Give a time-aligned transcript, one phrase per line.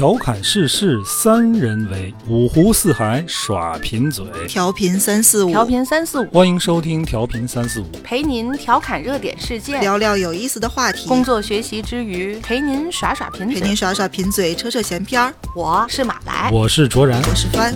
[0.00, 4.24] 调侃世事三人为，五湖四海耍贫嘴。
[4.48, 13.60] 调频三四五，调频三四五，欢迎收听调频三四五，陪您调侃热点事件，聊聊有意思的话题，工作学习之余陪您耍耍贫嘴。
[13.60, 15.34] 陪您耍耍贫嘴，扯扯闲篇儿。
[15.54, 17.20] 我是马来，我是卓然。
[17.28, 17.74] 我是帆，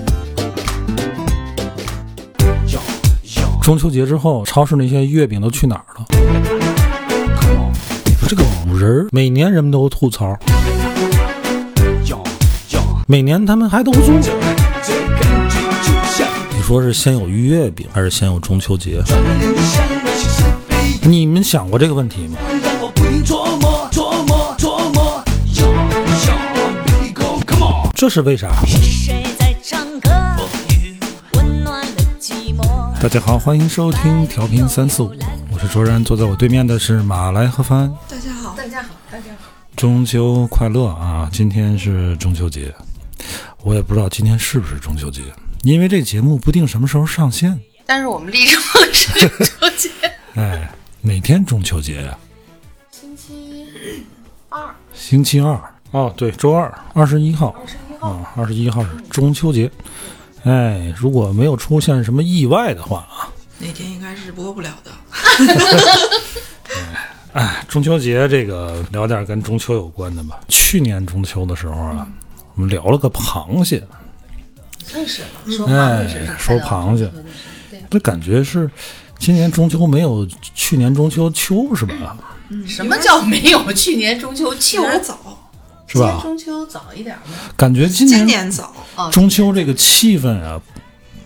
[3.60, 6.06] 中秋节之后，超市那些月饼都去哪儿了？
[8.06, 10.34] 你说这个五仁儿，每年人们都吐槽，
[13.06, 14.18] 每年他们还都做。
[16.50, 19.02] 你说是先有月饼，还是先有中秋节？
[21.02, 22.38] 你们想过这个问题吗？
[27.94, 28.48] 这是为啥？
[28.66, 30.10] 谁在唱歌？
[31.34, 32.62] 温暖了寂寞。
[33.02, 35.12] 大家好，欢迎收听调频三四五，
[35.52, 37.92] 我是卓然，坐在我对面的是马来和帆。
[38.08, 39.50] 大家好，大家好，大家好。
[39.76, 41.28] 中秋快乐啊！
[41.32, 42.72] 今天是中秋节，
[43.64, 45.22] 我也不知道今天是不是中秋节，
[45.62, 47.58] 因为这节目不定什么时候上线。
[47.86, 49.90] 但是我们立是中秋节，
[50.36, 50.70] 哎，
[51.00, 52.18] 哪天中秋节呀、
[52.90, 53.66] 星期
[54.50, 55.58] 二，星期二
[55.92, 58.08] 哦，对，周二，二十一号二十一号。
[58.10, 59.70] 啊，二十一号是中秋节。
[60.42, 64.90] 哎，如果没有出现什么意外的话啊，那天应该是播不了的。
[67.32, 70.40] 哎，中秋节这个聊点跟中秋有关的吧。
[70.48, 72.06] 去年中秋的时候啊，
[72.54, 73.82] 我们聊了个螃蟹，
[74.92, 77.10] 认识了，说哎，说螃蟹，
[77.90, 78.70] 这感觉是
[79.18, 82.16] 今年中秋没有去年中秋秋是吧？
[82.66, 83.72] 什么叫没有？
[83.72, 85.50] 去年中秋秋有点早，
[85.86, 86.20] 是吧？
[86.22, 87.22] 中秋早一点吗？
[87.56, 90.60] 感觉今年今年年早，哦，中秋这个气氛啊，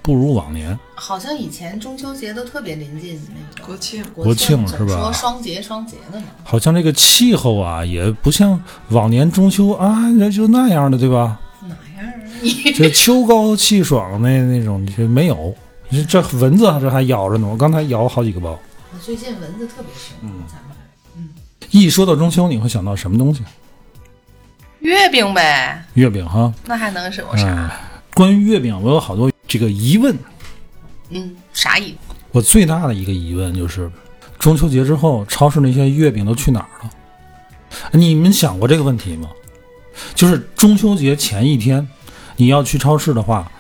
[0.09, 0.79] 不如往年。
[0.95, 6.29] 好像以前中秋节都特别临近那个国庆国庆是吧说双节双节的嘛。
[6.43, 11.39] 好像这个气候啊，也不像往年中秋啊，那就那样的，对吧？
[11.61, 12.15] 哪样啊？
[12.41, 15.55] 你这秋高气爽那那种就没有。
[15.91, 18.59] 这这蚊子这还咬着呢，我刚才咬好几个包。
[19.03, 21.29] 最近蚊子特别凶，嗯咱们
[21.71, 23.43] 一说到中秋，你会想到什么东西？
[24.81, 26.51] 月饼呗，月饼哈。
[26.65, 27.47] 那还能是有啥？
[27.47, 27.71] 哎，
[28.15, 30.17] 关于月饼，我有好多这个疑问。
[31.11, 32.17] 嗯，啥疑问？
[32.31, 33.91] 我最大的一个疑问就是，
[34.39, 36.91] 中秋节之后，超市那些月饼都去哪儿了？
[37.93, 39.29] 你们想过这个问题吗？
[40.15, 41.89] 就是中秋节前一天，
[42.37, 43.51] 你要去超市的话，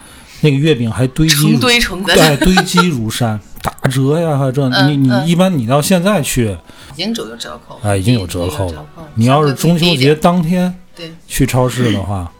[0.40, 6.56] 那个月饼还堆积成堆成堆，对，堆积如山，打折呀，还这嗯你你嗯一般你到现在去，
[6.94, 8.86] 已经有折扣，哎，已经有折扣了。
[9.14, 12.30] 你要是中秋节节，当天对，去超市的话，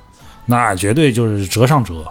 [0.46, 2.06] 那绝对就是折上折，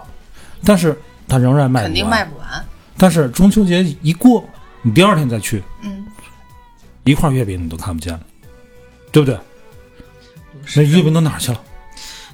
[0.64, 2.18] 但是它仍然卖肯定不完。
[2.18, 2.64] 卖不完。
[2.96, 4.48] 但是中秋节一过，
[4.82, 6.06] 你第二天再去，嗯，
[7.04, 8.20] 一块月饼你都看不见了，
[9.12, 9.38] 对不对？
[10.76, 11.62] 那月饼都哪儿去了？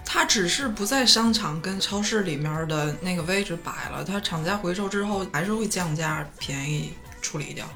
[0.04, 7.66] 它只是不在商场跟超市里面的那个位置摆了，它厂家回收之后还是会降价便宜处理掉，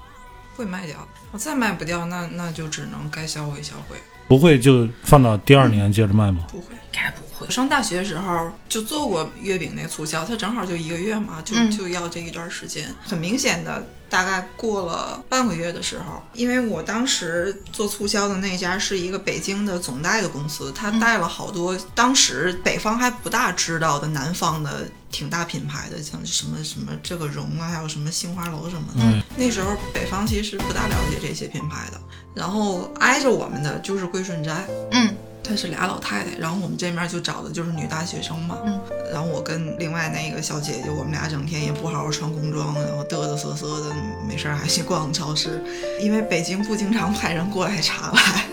[0.57, 0.97] 会卖掉。
[1.31, 3.97] 我再卖不掉，那那就只能该销毁销毁。
[4.29, 6.47] 不会就放到第二年接着卖吗？
[6.51, 12.95] 不会，该不上大学的时候就做过月饼那促销，它正好就一个月嘛，就嗯就要这一段时间。
[13.05, 29.01] 很明显的，大概过了半个月的时候，因为我当时做促销的那家是一个北京的总代的公司，他带了好多当时北方还不大知道的南方的挺大品牌的，像什么什么这个荣啊，还有什么杏花楼什么的。
[29.03, 32.01] 嗯那时候北方其实不大了解这些品牌的，
[32.35, 34.67] 然后挨着我们的就是归顺斋。
[34.91, 35.15] 嗯，
[35.49, 38.79] 她是俩老太太，然后我们这面就找的就是女大学生嘛，嗯，
[39.11, 43.95] 然后我跟另外那个小姐姐，我们俩整天也不好好穿工装，然后嘚嘚瑟瑟的，
[44.29, 45.65] 没事儿还去逛超市，
[46.03, 48.45] 因为北京不经常派人过来查来，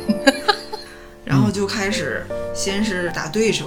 [1.25, 3.65] 然后就开始先是打对折，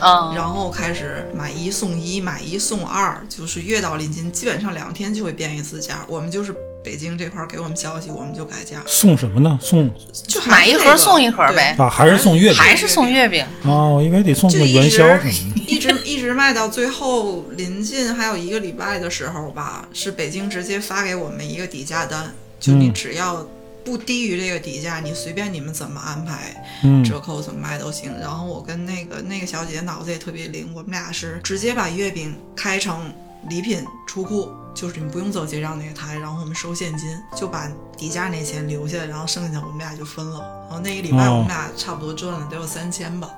[0.00, 6.04] 啊，然后开始买一送一，买一送二，就是越到临近，基本上两天就会变一次价。
[6.08, 6.52] 我们就是
[6.84, 9.58] 北京这块儿给我们消息，我们就改价，送什么呢？
[9.60, 9.90] 送
[10.28, 12.58] 就买一盒送一盒呗，啊，还是送月饼？
[12.58, 13.44] 还是送月饼。
[13.62, 15.64] 哦，我以为得送个就一元宵直什么的。
[15.66, 23.46] 一直一直卖到最后临近还有一个礼拜的时候吧，是北京直接发给我们一个底价单，就你嗯只要
[23.82, 28.12] 不低于这个底价，你随便你们怎么安排，嗯，折扣怎么卖都行。
[28.20, 33.10] 然后我跟那个那个小姐姐脑子也特别灵，我们俩是直接把月饼开成
[33.48, 40.40] 礼品出库，就是你不用走结账那个台，然后我们收现金，就把底价那钱留下，然后剩下我们俩就分了。
[40.68, 43.28] 然后那一礼拜哦我们俩差不多赚了得有三千吧。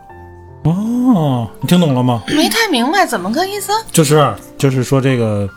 [0.65, 2.23] 哦，你听懂了吗？
[2.29, 3.73] 没太明白怎么个意思？
[3.93, 5.49] 就是就是说这个，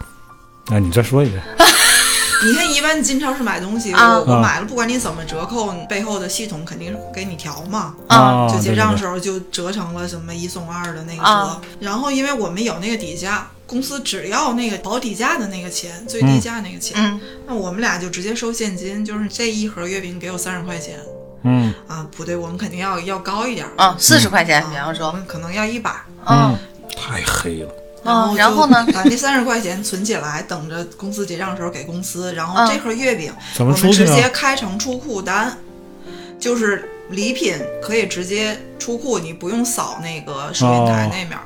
[0.72, 1.42] 哎，你再说一遍。
[2.42, 7.94] 你看，一般进超市买东西，啊我我啊买了，不管你怎么折扣，背后的系统肯定是给你调嘛。
[8.07, 17.21] 啊，就结账对时候就折成了什么一送二的那个折，啊然后因为我们有那个底价，公司只要那个保底价的那个钱，最低价那个钱，嗯。
[17.45, 21.00] 那我们俩就直接收现金，就是这一盒月饼给我三十块钱。
[21.44, 21.71] 嗯。
[21.88, 25.92] 啊，不对，我们肯定要要高一点儿，啊，四十块钱，比方说，们可能要一百，
[26.27, 26.57] 嗯。
[26.98, 27.71] 太黑了。
[28.04, 28.83] 嗯，然后呢？
[28.92, 32.68] 把那三十块钱存起来，等着公司结账的时候给公司，然后嗯。
[32.68, 34.10] 这盒月饼我么出去呢？
[34.10, 35.56] 们直接开成出库单，
[36.39, 41.10] 就是礼品可以直接出库，你不用扫那个收银台哦。
[41.12, 41.44] 那面儿，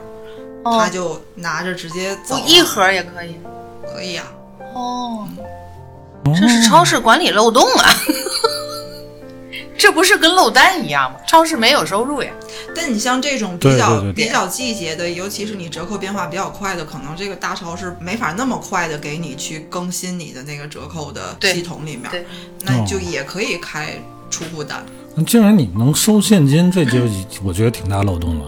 [0.63, 3.36] 哦他，就拿着直接走一盒也可以。
[3.94, 4.25] 可以啊，
[4.74, 5.27] 哦，
[6.25, 7.89] 这是超市管理漏洞啊！
[9.77, 11.19] 这不是跟漏单一样吗？
[11.27, 12.31] 超市没有收入呀。
[12.75, 22.25] 但你像这种比较对对对比较季节的，尤其是你折扣变化比较快的，可能这个大超市没法那么快的给你去更新你的那个折扣的系统里面对，
[22.62, 24.01] 那你就也可以开
[24.31, 24.83] 出库单。
[25.13, 27.01] 那既然你能收现金，这就
[27.44, 28.45] 我觉得挺大漏洞了。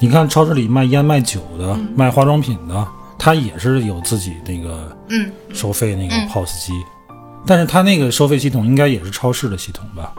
[0.00, 2.86] 你看超市里卖烟卖酒的、卖化妆品的，
[3.18, 6.72] 他也是有自己那个嗯，收费那个嗯 POS 机，
[7.46, 10.12] 但是他那个收费系统应该也是超市的系统吧？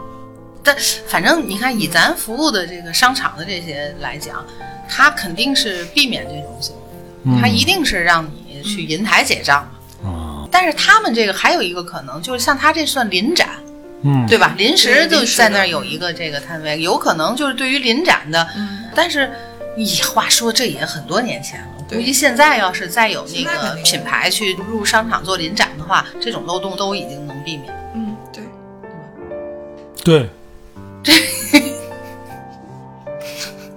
[0.62, 4.44] 但反正你看，以咱服务的这个商场的这些来讲，
[4.88, 6.82] 他肯定是避免这种行为
[7.24, 9.66] 嗯的，他一定是让你去银台结账。
[10.04, 13.48] 啊，但是他们这个还有一个可能，就是像他这算临展，
[14.02, 14.54] 嗯，对吧？
[14.58, 18.46] 临时就在那儿有一个这个摊位，有可能就是对于临展的，
[18.94, 19.30] 但是，
[19.76, 27.72] 咦，话说这也很多年前了，对估计现在要是再有那个品牌去入商场做临展的话，这种漏洞都已经能避免。
[27.94, 28.44] 嗯，对。
[30.02, 30.30] 对，
[31.04, 31.14] 对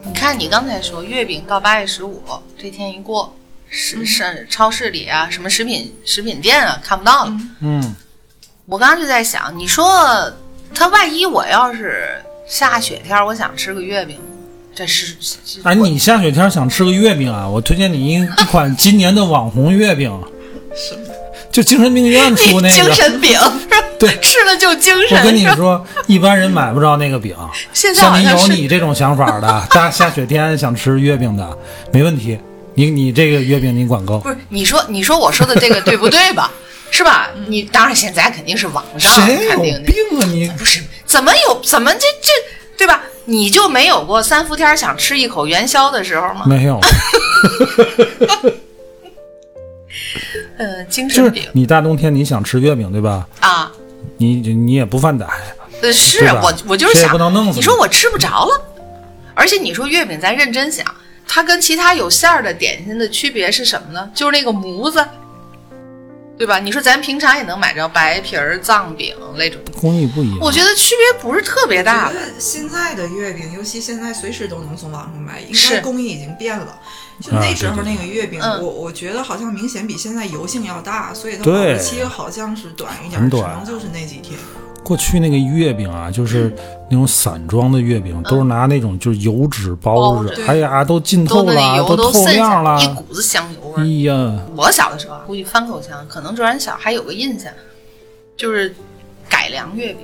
[0.05, 2.23] 你看，你刚才说月饼到八月十五
[2.57, 3.35] 这天一过，
[3.69, 7.37] 是是超市里啊，什么食品食品店啊看不到了。
[7.59, 7.95] 嗯，
[8.65, 10.31] 我刚刚就在想，你说
[10.73, 14.21] 他万一我要是下雪天，我想吃个月饼，
[14.75, 15.15] 这是
[15.63, 17.47] 哎，你下雪天想吃个月饼啊？
[17.47, 20.09] 我推荐你一一款 今年的网红月饼，
[20.75, 21.13] 什么？
[21.51, 22.93] 就精神病院出那个 精个。
[22.93, 23.39] 神饼，
[23.99, 25.17] 对吃了就精神。
[25.17, 27.35] 我跟你是，说，一般人买不着那个饼。
[27.73, 31.57] 现在像你有你这种想法的，大下雪天想吃月饼的，
[31.91, 32.39] 没问题。
[32.75, 34.29] 你你这个月饼你管够不。
[34.29, 36.51] 是你说你说我说的这个对不对吧？
[36.89, 37.29] 是吧？
[37.47, 40.47] 你当然现在肯定是网上谁有肯定的，病啊你？
[40.57, 42.29] 不是怎么有怎么这这
[42.75, 43.03] 对吧？
[43.25, 46.43] 你就没有过三伏天想吃一口元宵的时候吗？
[46.45, 46.79] 没有，
[50.57, 51.47] 呃，精就是神病。
[51.53, 53.27] 你大冬天你想吃月饼对吧？
[53.39, 53.71] 啊，
[54.17, 55.25] 你你也不犯歹，
[55.81, 57.55] 呃，是我我就是想不能弄死，你。
[57.57, 58.61] 你说我吃不着了，
[59.33, 60.85] 而且你说月饼，咱认真想，
[61.27, 64.09] 它跟其他有馅儿的点心的区别是什么呢？
[64.13, 65.05] 就是那个模子，
[66.37, 66.59] 对吧？
[66.59, 70.39] 你说咱平常也能买着白皮儿藏饼那种，工艺不一样。
[70.41, 72.15] 我觉得区别不是特别大的。
[72.15, 76.79] 我觉得现在的月饼，尤其现在随时都能从网上买，应该工艺已经变了。
[77.21, 84.37] 就啊那时候那个月饼，嗯我我觉得好像明显比现在油性要大，所以它对保质期好像是短一点，只很短能就是那几天。
[84.83, 86.53] 过去那个月饼啊，就是
[86.89, 92.87] 那种散装的月饼，都是拿那种就是油纸包着，哎呀，都浸透了，都透亮了，一。
[92.93, 94.35] 股子香油味哎儿。
[94.35, 97.51] 呀，我小的时候啊，估计翻口腔，可能转小还有个印象，
[98.35, 98.75] 就是
[99.29, 99.99] 改良月饼。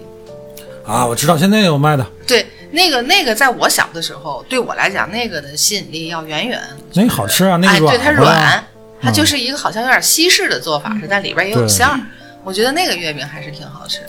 [0.85, 6.59] 啊，我知道现在有卖的，对，那个那个，在我小的时候，对我来讲，那个的吸引力要远远。
[6.93, 8.63] 那个好吃啊，那哎，个对，它软，
[9.01, 11.99] 它就是一个好像有点西式的做法，是但里边也有馅儿。
[12.43, 13.99] 我觉得那个月饼还是挺好吃。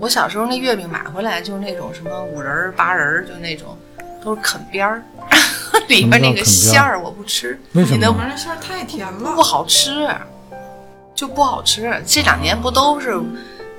[0.00, 3.76] 我小时候那月饼买回来就是那种什么五仁儿、八仁儿，就那种
[4.22, 5.02] 都是啃边儿，
[5.88, 10.08] 里边那个馅儿我不吃，为什么你能玩意儿馅儿太甜了不，好吃，
[11.14, 12.02] 就不好吃。
[12.06, 13.20] 这两年不都是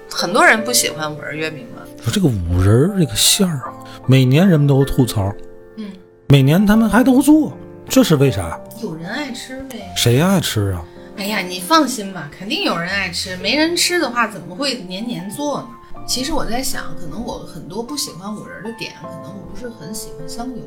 [0.10, 1.82] 很多人不喜欢五仁月饼吗？
[2.02, 3.74] 说这个五仁儿这个馅儿啊，
[4.06, 5.34] 每年人们都吐槽，
[5.78, 5.92] 嗯，
[6.30, 7.52] 每年他们还都做，
[7.90, 8.60] 这是为啥？
[8.82, 9.92] 有人爱吃呗。
[9.98, 10.84] 谁爱吃啊？
[11.18, 13.36] 哎呀，你放心吧，肯定有人爱吃。
[13.38, 15.68] 没人吃的话，怎么会年年做呢？
[16.06, 20.62] 其实我在想，可能我很多不喜欢五仁的点，可能我不是很喜欢香油。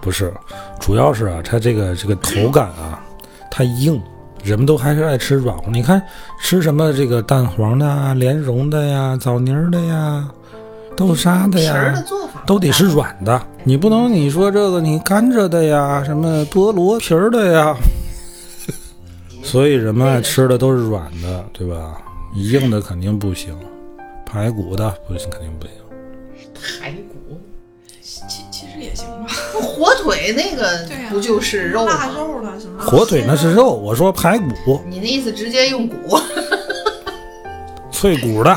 [0.00, 0.32] 不是，
[0.80, 3.02] 主要是啊，它这个这个口感啊
[3.50, 4.00] 太硬，
[4.44, 5.70] 人们都还是爱吃软乎。
[5.70, 6.00] 你看
[6.40, 10.28] 吃什么这个蛋黄的啊、莲蓉的呀、枣泥儿的呀、
[10.96, 13.42] 豆沙的皮儿的呀，做法都得是软的。
[13.64, 17.76] 你不能你说这个你甘蔗的呀，什么菠萝皮儿的呀，
[19.42, 22.00] 所以人们爱吃的都是软的，对吧？
[22.34, 23.56] 硬的肯定不行，
[24.26, 25.74] 排骨的不行，肯定不行。
[26.80, 27.40] 排骨、
[28.02, 29.28] 其其实也行吧。
[29.54, 32.14] 火腿那个对呀不就是肉腊吗？
[32.16, 32.84] 肉了什么？
[32.84, 34.82] 火腿那是肉，我说排骨。
[34.86, 36.18] 你那意思直接用骨？
[37.92, 38.54] 脆骨的，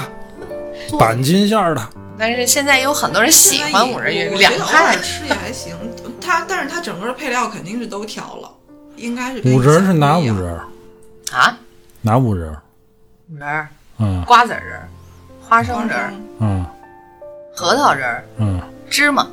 [0.97, 5.75] 板筋馅儿的，但是现在有很多人喜欢五仁月饼，两我觉得偶派尔吃也还行。
[6.19, 8.51] 它但是它整个配料肯定是都调了，
[8.97, 10.59] 应该是五仁是哪五仁？
[11.31, 11.57] 啊，
[12.01, 12.51] 哪五仁？
[13.31, 14.89] 五仁儿、嗯瓜子仁儿、
[15.49, 16.63] 花生仁儿、嗯。
[17.55, 19.27] 核桃仁儿、嗯，芝麻，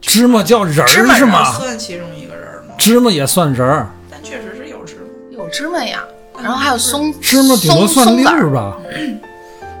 [0.00, 1.52] 芝麻叫仁芝麻仁儿儿是吗？
[1.52, 2.74] 算其中一个人儿吗？
[2.78, 5.02] 芝麻也算仁儿，但确实是有芝麻。
[5.30, 6.00] 有芝麻呀，
[6.42, 8.76] 然后还有松芝麻顶多算粒松松子儿、儿吧。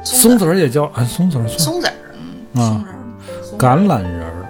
[0.04, 1.58] 松子儿也叫哎，松子儿算。
[1.58, 2.84] 松子儿、啊，
[3.42, 4.46] 松橄榄仁儿。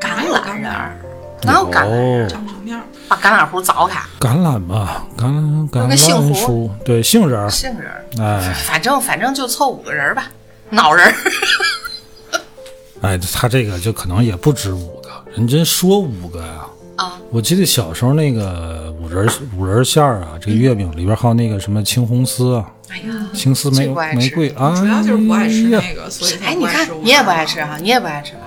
[0.00, 0.96] 橄榄仁儿，
[1.42, 2.24] 哪有橄榄仁儿？
[2.24, 10.30] 哦，长成面儿，把橄榄核凿开，橄榄吧，橄榄橄那个杏榄核树，对，杏仁儿，杏仁儿，哎反正反正就凑五个人儿吧，
[10.70, 11.14] 脑仁儿。
[13.00, 16.66] 哎，他这个就可能也不止五个，人真说五个呀。
[16.96, 28.40] 啊，我记得小时候那个五仁五仁馅儿啊，这个月饼里边还有那个什么青红丝啊、哎呀，青丝玫玫瑰啊，主要就是不爱吃那个，所以才哎，你看不爱吃五你也不爱吃哈，你也不爱吃吧？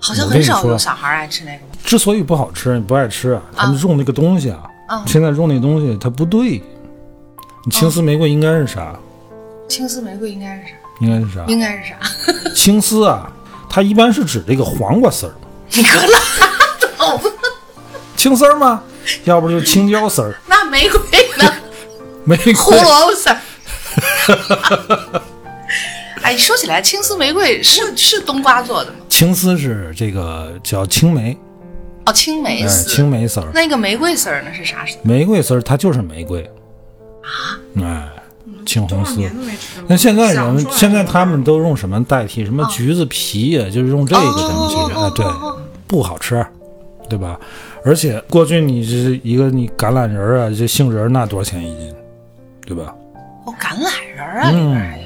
[0.00, 1.73] 好像很少有小孩爱吃那个吧？
[1.84, 6.62] 之所以不好吃，你不爱吃啊，他们用那个东西啊，啊现在用那东西它不对。
[7.66, 8.94] 你青丝玫瑰应该是啥？
[9.68, 10.74] 青丝玫瑰应该是啥？
[11.00, 11.44] 应该是啥？
[11.46, 12.50] 应该是啥？
[12.54, 13.30] 青丝啊，
[13.68, 15.34] 它一般是指这个黄瓜丝儿，
[15.72, 16.18] 你可拉
[16.96, 17.24] 倒吧！
[18.16, 18.82] 青丝儿吗？
[19.24, 20.98] 要不就青椒丝儿， 那玫瑰
[21.36, 21.52] 呢？
[22.24, 22.70] 玫瑰胡。
[22.70, 23.38] 萝卜丝儿。
[26.22, 28.96] 哎，说起来，青丝玫瑰是是冬瓜做的吗？
[29.08, 31.36] 青丝是这个叫青梅，
[32.06, 32.88] 哦，青梅哎，丝。
[32.88, 33.46] 青梅丝儿。
[33.54, 34.96] 那个玫瑰丝儿呢是啥丝？
[35.02, 36.42] 玫瑰丝儿它就是玫瑰
[37.22, 38.08] 啊，哎，
[38.66, 39.20] 青红丝。
[39.86, 42.44] 那现在人现在他们都用什么代替？
[42.44, 45.26] 什么橘子皮呀、就是用这个东西，哦哎，对，
[45.86, 46.44] 不好吃，
[47.08, 47.38] 对吧？
[47.84, 51.94] 而且过去你是一个你橄榄仁儿啊，这杏仁儿那多少钱一斤，
[52.66, 52.94] 对吧？
[53.46, 55.04] 哦，橄榄仁儿啊，里边还有。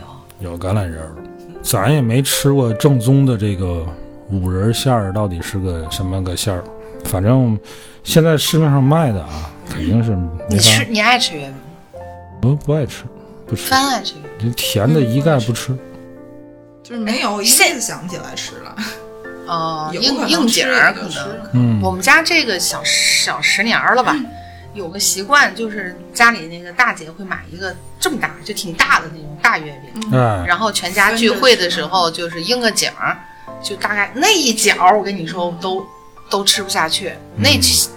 [0.52, 1.14] 有橄榄仁儿，
[1.62, 3.84] 咱也没吃过正宗的这个
[4.30, 6.62] 五仁馅儿到底是个什么个馅儿，
[7.04, 7.58] 反正
[8.04, 11.58] 现在市面上卖的啊，肯定是没你吃，你爱吃月饼吗？
[12.40, 13.04] 不不爱吃，
[13.46, 14.50] 不吃，番爱吃月饼。
[14.50, 15.76] 这甜的一概不吃。
[16.82, 18.76] 就是没有一下子想起来吃了，
[19.46, 21.50] 哦，应应景儿可能。
[21.52, 24.16] 嗯，我们家这个小小十年了吧，
[24.72, 33.18] 有个习惯，就是家里那个大姐会买一个这么大，就挺大的那种大月饼，嗯，然后全家聚会的时候就是应个景儿，
[33.62, 35.86] 就大概那一角，我跟你说都
[36.30, 37.50] 都吃不下去，那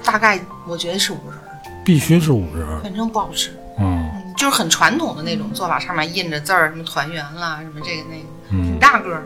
[0.03, 1.43] 大概我觉得是五仁儿，
[1.83, 2.79] 必须是五仁儿。
[2.81, 3.50] 反正不好吃。
[3.51, 9.23] 嗯嗯，就是很传统的那种做法，上面印着字儿，什么团圆啦，什么这个那个，挺嗯，大个儿，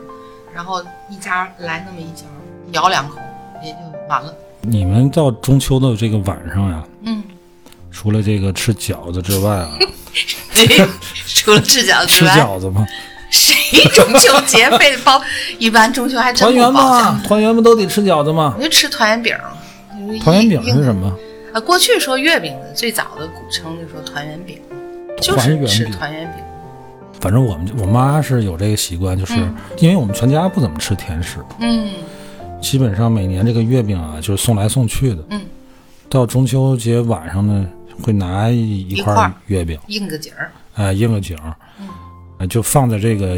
[0.54, 2.24] 然后一家来那么一家，
[2.72, 3.20] 咬两口
[3.64, 4.34] 也就完了。
[4.62, 7.24] 你们到中秋的这个晚上呀，嗯，
[7.92, 9.72] 除了这个吃饺子之外啊，
[11.28, 12.86] 除了吃饺子吃之外，饺子吗？
[13.30, 15.22] 谁中秋节非得包？
[15.60, 18.64] 一般中秋还真团圆不包饺嘛，，团圆不都得吃饺子吗我？
[18.64, 19.36] 就吃团圆饼。
[20.22, 21.12] 团圆饼是什么？
[21.54, 24.60] 啊，过去说月饼的最早的古称就说团圆饼，
[25.22, 26.44] 就是吃团圆饼。
[27.22, 31.90] 反正我们我妈是有这个习惯，就是嗯因为我们全家不怎么吃甜食，嗯
[32.62, 35.24] 基本上每年这个月饼啊，就是送来送去的。
[35.30, 35.42] 嗯，
[36.10, 37.66] 到中秋节晚上呢，
[38.04, 40.52] 会拿一一块月饼，应个景儿。
[40.76, 41.88] 哎，应个景儿，嗯
[42.38, 43.38] 呃就放在这个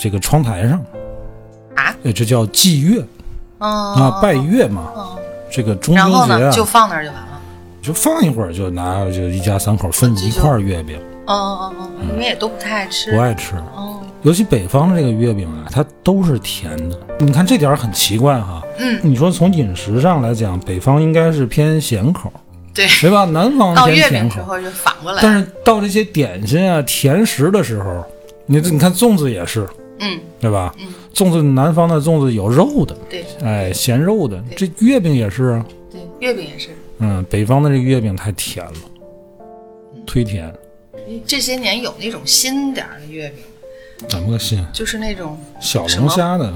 [0.00, 0.78] 这个窗台上，
[1.74, 3.04] 啊，呃这叫祭月
[3.58, 4.90] 嗯啊，拜月嘛。
[4.96, 5.18] 嗯，
[5.50, 7.28] 这个中然后呢，秋节啊，就放那儿就完了。
[7.82, 13.10] 就放一会儿，就拿就一家三口分一块儿月饼，嗯嗯嗯嗯，因为也都不太爱吃。
[13.10, 13.56] 不爱吃。
[13.74, 16.98] 哦，尤其北方的这个月饼啊，它都是甜的。
[17.18, 18.62] 你看这点儿很奇怪哈。
[18.78, 22.32] 嗯，你说从饮食上来讲，北方应该是偏咸口，
[22.72, 23.24] 对，对吧？
[23.24, 24.28] 南方到偏甜口。
[24.28, 25.20] 月饼时候就反过来。
[25.20, 28.04] 但是到这些点心啊、甜食的时候，
[28.46, 29.68] 你你看粽子也是，
[30.00, 30.74] 嗯，对吧？
[30.78, 34.42] 嗯粽子南方的粽子有肉的，对哎，咸肉的。
[34.56, 36.70] 这月饼也是啊，对，月饼也是。
[36.98, 38.72] 嗯，北方的这个月饼太甜了，
[40.06, 40.52] 忒甜。
[41.26, 43.44] 这些年有那种新点儿的月饼，
[44.08, 44.64] 怎么个新？
[44.72, 46.50] 就是那种小龙虾的，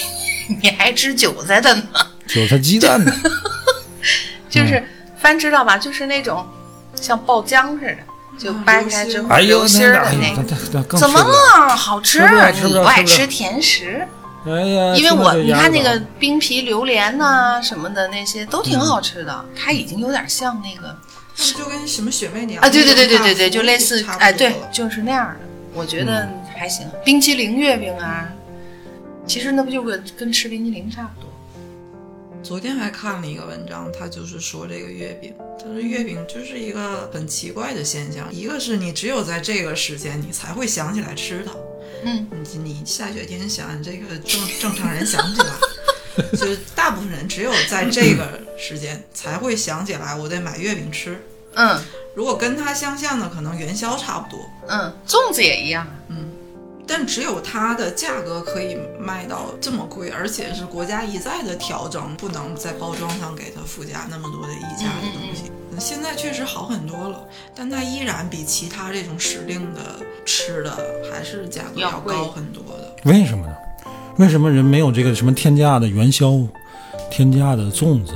[0.62, 1.82] 你还吃韭菜的呢，
[2.28, 3.10] 韭菜鸡蛋的，
[4.50, 4.84] 就是
[5.16, 5.78] 翻知道吧？
[5.78, 6.44] 就是那种
[6.94, 7.98] 像爆浆似的，
[8.38, 10.34] 就掰开之后流心儿的哎那
[10.82, 10.98] 个。
[10.98, 11.76] 怎么了？
[11.76, 12.20] 好吃
[12.64, 14.06] 你不爱吃甜食，
[14.46, 20.96] 哎呀，因为我你看那个冰皮榴莲呐、什么的那些都挺好吃的，它已经有点像那个
[21.38, 25.36] 那不就跟什么雪媚娘啊，对对对对对对，就类似哎，对，就是那样的，
[25.72, 26.86] 我觉得还行。
[27.04, 28.28] 冰淇淋月饼啊，
[29.26, 31.30] 其实那不就跟跟吃冰淇淋差不多。
[32.44, 41.52] 昨天还看了一个文章，他就是说这个月饼，他说月饼就是一个很奇怪的现象，一个是你只有在这个时间你才会想起来吃它，
[42.04, 51.18] 嗯，你你下雪天想这个正正常人想不起来，就是大部分人只有在这个时间才会想起来我得买月饼吃。
[51.54, 51.80] 嗯
[52.14, 55.84] 如果跟它相像的，可能元宵差不多，嗯，粽子也一样。
[56.86, 65.50] 但只有它的价格可以卖到这么贵，而且是国家一再的调整，不能在包装上给它附加那么多的溢价的东西。
[65.78, 69.80] 现在确实好很多了，但它依然比其他这种时令的
[70.24, 70.76] 吃的
[71.10, 72.94] 还是价格要高很多的。
[73.04, 73.54] 为什么呢？
[74.18, 76.38] 为什么人没有这个什么天价的元宵、
[77.10, 78.14] 天价的粽子？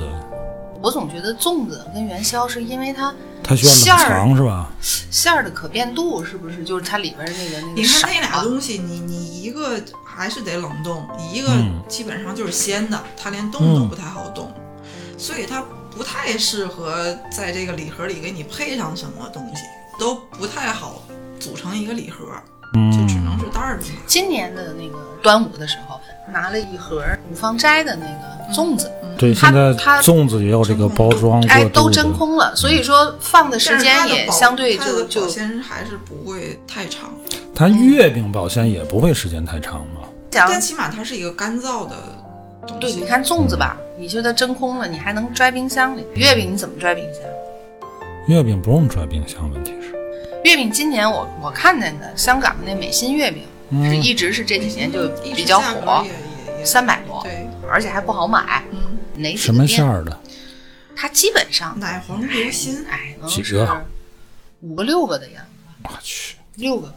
[0.81, 4.69] 我总觉得粽子跟元宵是因为它它需要馅儿冷藏是吧？
[4.81, 6.63] 馅儿的可变度，是不是？
[6.63, 14.51] 就是它里边儿那个那个色你看那俩东西，你你一个还是得冷冻，一个嗯基本上就是鲜的，它连冻都不太好冻，
[15.17, 19.63] 所以它不太适合在这个礼盒里给你配上什么东西，
[19.99, 21.01] 都不太好
[21.39, 22.25] 组成一个礼盒，
[22.73, 23.85] 嗯，就只能是袋儿的。
[24.05, 25.99] 今年的那个端午的时候，
[26.31, 37.11] 拿了一盒五芳斋的那个粽子，对，它现在它粽子也有这个包装哎，都真空了，所以说放的时间也相对它的保就就鲜还是不会太长，
[37.55, 40.01] 它月饼保鲜也不会时间太长嘛。
[40.29, 41.95] 讲但起码它是一个干燥的
[42.67, 42.99] 东对，西。
[42.99, 46.05] 你看粽子吧，你说它真空了，你还能拽冰箱里。
[46.13, 47.23] 月饼你怎么拽冰箱？
[48.27, 49.78] 月饼不用拽冰箱，问题是，
[50.43, 53.43] 月饼今年我我看见的香港的那美心月饼
[53.83, 56.11] 是一直是这几年就比较火也，
[56.53, 58.63] 也也三百多，对，而且还不好买。
[58.71, 59.67] 嗯，哪什么？
[59.67, 60.17] 馅儿的？
[60.95, 63.85] 它基本上奶黄流心，哎，能几是个
[64.61, 66.93] 五个六个的样子，我去，六个，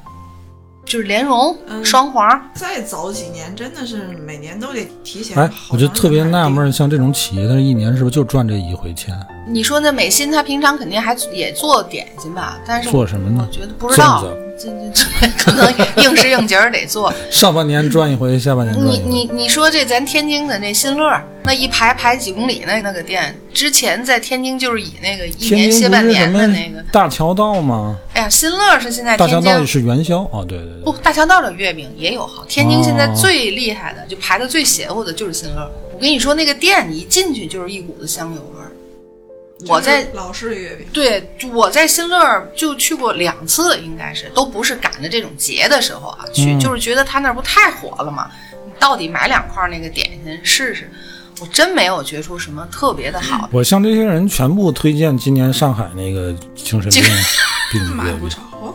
[0.85, 2.51] 就是莲蓉、嗯双黄。
[2.55, 9.15] 再早几年真的是每年都得提前哎，好我就特别纳闷像这种企业，它一年是不是就赚这一回钱？
[9.47, 12.59] 你说那美心，他平常肯定还也做点心吧？
[12.67, 14.25] 但是做什么呢我觉得不知道，
[14.59, 17.13] 这这这可能应时应节儿得做。
[17.31, 19.09] 上半年转一回，下半年赚你一回。
[19.09, 27.99] 你你说这咱天津的那新乐，那一排排几公里那那个店，之前在天津就是以那个一年歇半年的那个，大桥道吗？
[28.15, 32.45] 哎呀，新乐是现在大桥道是元宵哦，对对对不，大桥道的月饼也有好。
[32.49, 35.69] 天津现在哦最厉害的，就排的最邪乎的就是新乐。
[35.93, 38.62] 我跟你说，那个店你一进去就是一股子香油味儿。
[39.69, 41.23] 我在老式月饼，对，
[41.53, 48.31] 我在新乐儿就去过两次，应该是都不是赶着这种节的时候啊去，嗯就是觉得他那儿不太火了嘛，
[48.67, 50.91] 你到底买两块那个点心试试。
[51.41, 57.03] 我真没有觉出什么特别的好，我向这些人全部推荐今年上海那个精神病
[57.73, 58.71] 病 买不着啊。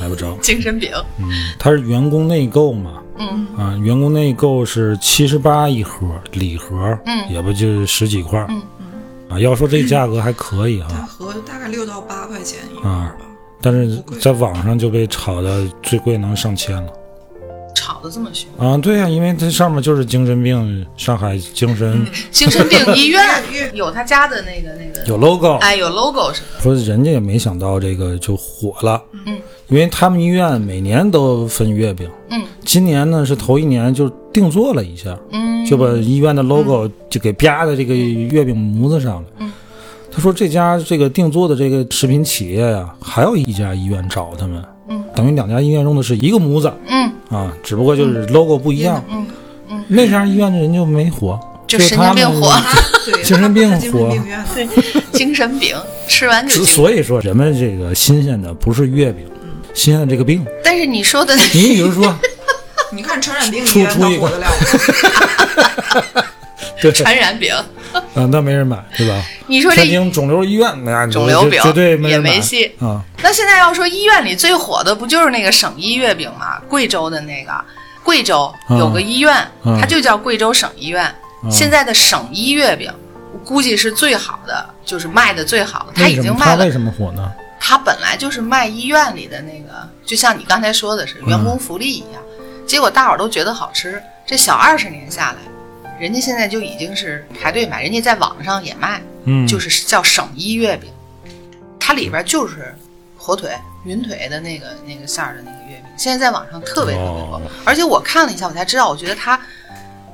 [0.00, 0.36] 买不着。
[0.36, 8.62] 精神饼，嗯，它是员工内购嘛，嗯啊，员工内购是七十八一盒，礼盒，嗯也不就是十几块，嗯
[9.32, 13.26] 啊，要说这价格还可以它啊，合大概六到八块钱一盒啊吧。
[13.60, 16.92] 但是在网上就被炒的最贵能上千了
[17.74, 23.20] 炒得这么凶，啊，对呀、因为它上面就是精神病，上海精神精神病医院
[23.52, 32.42] 月有他家的那个那个，有 logo，哎，有 logo 什么的，说人家也没想到这个就火了，嗯，因为他们医院每年都分月饼，嗯。
[32.64, 39.28] 今年呢是头一年就定做了一下，嗯，就把医院的 logo 就给啪在这个月饼模子上了。
[39.38, 39.52] 嗯。
[40.14, 46.72] 他说这家这个定做的这个食品企业呀、还有一家医院找他们，嗯，等于两家医院用的是一个模子。
[46.88, 47.10] 嗯。
[47.30, 49.02] 啊，只不过就是 logo 不一样。
[49.10, 49.26] 嗯
[49.88, 52.54] 那家医院的人就没火，就神经病火，
[53.04, 54.14] 对，精神病活，
[54.54, 54.68] 对
[55.12, 56.64] 精神病吃完就。
[56.64, 59.26] 所以说人们这个新鲜的不是月饼，
[59.74, 60.46] 新鲜的这个病。
[60.64, 61.42] 但是你说的你
[61.74, 62.14] 比如说，
[62.92, 64.54] 你看传染病医出院出一个能火得了吗？
[66.14, 66.22] 对
[66.92, 67.54] 传染病，
[67.92, 69.22] 啊，那没人买，对吧？
[69.46, 73.02] 你说这肿瘤医院那肿瘤饼绝对没也没戏啊。
[73.22, 76.60] 那现在要说医院里最火的不就是那个省医月饼吗？
[76.68, 77.52] 贵州的那个，
[78.02, 81.14] 贵州有个医院，嗯它就叫贵州省医院。
[81.50, 82.90] 现在的省医月饼，
[83.32, 85.92] 我估计是最好的，就是卖的最好的。
[85.94, 87.30] 它已经卖了它为，什么火呢？
[87.58, 92.22] 它本来就是卖医院里的那个，就像你刚才说的是员工福利一样。
[92.66, 95.38] 结果大伙儿都觉得好吃，这小二十年下来，
[96.00, 99.00] 人家现在就已经是排队买，人家在网上也卖。
[99.24, 100.90] 嗯，就是叫省一月饼，
[101.78, 102.74] 它里边就是
[103.16, 103.52] 火腿、
[103.84, 107.42] 云腿的那个那个馅儿的那个月饼，现在在网上特别特别火，哦。
[107.64, 109.40] 而且我看了一下，我才知道，我觉得它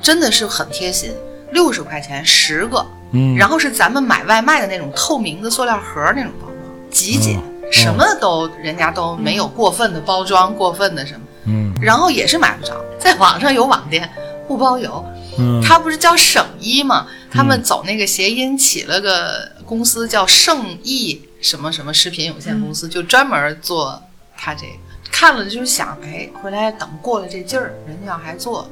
[0.03, 1.11] 真的是很贴心，
[1.53, 6.57] 六十块钱十个，嗯，然后是咱们买外卖的那种透明的塑料盒那种包装，
[6.91, 7.73] 极简，嗯。
[7.73, 11.21] 什么都人家都没有过分的包装，过分的什么。
[11.45, 14.07] 嗯，然后也是买不着，在网上有网店
[14.47, 15.03] 不包邮，
[15.39, 17.07] 嗯他不是叫省一吗？
[17.31, 24.03] 他们走那个谐音，起了个公司叫盛意什么什么食品有限公司，就专门做
[24.37, 24.73] 他这个。
[25.11, 28.69] 看了就是想，哎，回来等过了这劲儿，人家要还做，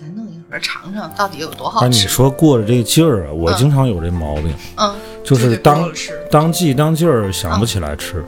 [0.00, 1.96] 咱弄一盒尝尝，到底有多好哎，你？
[1.96, 5.90] 说过了这个劲儿啊，我经常有这毛病，嗯，就是当
[6.30, 8.24] 当季当劲儿想不起来吃，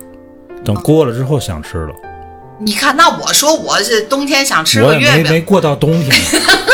[0.64, 1.94] 等过了之后想吃了。
[2.58, 6.10] 你看，那我说我是冬天想吃我也个月饼，没没过到冬天。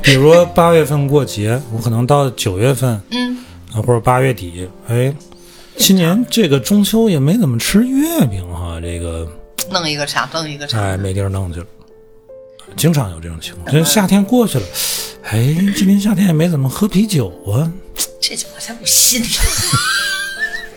[0.00, 3.36] 比如说八月份过节，我可能到九月份嗯，
[3.72, 5.14] 啊，或者八月底，哎，
[5.76, 9.28] 今年这个中秋也没怎么吃月饼哈，这个
[9.70, 10.80] 弄一个啥，弄一个啥。
[10.80, 11.66] 哎没地儿弄去了，
[12.76, 13.66] 经常有这种情况。
[13.70, 14.64] 这夏天过去了，
[15.24, 17.70] 哎，今年夏天也没怎么喝啤酒啊，
[18.20, 19.28] 这就好像不信了。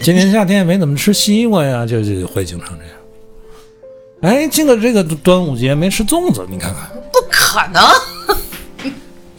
[0.01, 2.93] 今年夏天也没怎么吃西瓜呀，就就会经常这样。
[4.21, 7.81] 哎，这个这个端午节没吃粽子，你看看，不可能。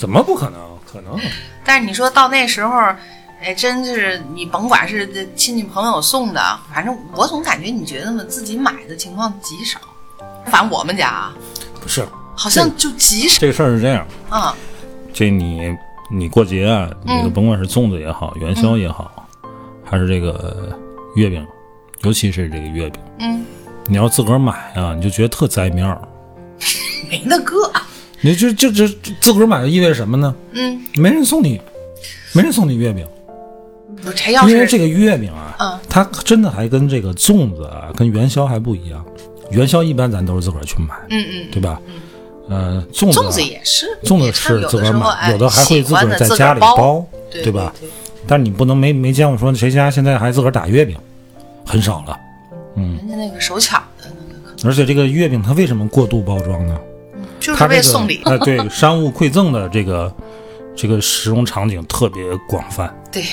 [0.03, 0.61] 怎么不可能？
[0.85, 1.17] 可能。
[1.65, 2.77] 但是你说到那时候，
[3.41, 9.79] 哎，真是你甭管是亲戚朋友送的，反正我总感觉你觉得嘛，自己买的情况极少。
[10.47, 11.33] 反正我们家啊，
[11.81, 14.57] 不是好像就极少这个事儿是这样，啊。
[15.12, 15.73] 这你
[16.11, 19.29] 你过节啊，这个甭管是粽子也好，元宵也好，
[19.85, 20.77] 还是这个
[21.15, 21.47] 月饼，
[22.01, 23.47] 尤其是这个月饼，嗯，
[23.87, 26.03] 你要自个儿买啊，你就觉得特栽面儿。
[27.09, 27.72] 没那个。
[28.23, 28.87] 你就就这
[29.21, 30.35] 自个儿买意味着什么呢？
[30.53, 31.61] 嗯，没人送你，
[32.33, 33.07] 没人送你月饼，
[34.49, 39.05] 因为这个月饼啊，嗯它真的还跟这个粽子啊，跟元宵还不一样。
[39.51, 41.81] 元宵一般咱都是自个儿去买，嗯嗯，对吧？
[42.49, 47.73] 呃，粽子啊粽子也是，粽子是自个儿买，有的还会自个儿在家里包，对吧？
[47.79, 47.89] 对
[48.27, 50.97] 但是你不能没没见过说谁家现在还自个儿打月饼，
[51.67, 52.17] 很少了。
[52.77, 56.79] 嗯人家那个手巧的那个而且这个月饼它为什么过度包装呢？
[57.42, 58.22] 就是为送礼。
[58.24, 60.14] 哎，对，商务馈赠的这个
[60.76, 62.94] 这个使用场景特别广泛。
[63.11, 63.24] 对，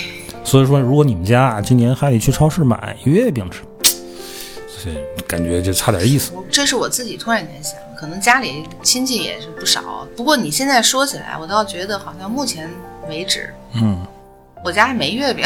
[0.44, 3.62] 所以说，如果你们家啊今年还得去超市买月饼吃，
[4.84, 6.32] 这感觉就差点意思。
[6.50, 10.08] 这是我自己突然间想，可能家里亲戚也是不少。
[10.16, 12.70] 不过你现在说起来，我倒觉得好像目前
[13.08, 14.06] 为止，嗯，
[14.64, 15.46] 我家还没月饼，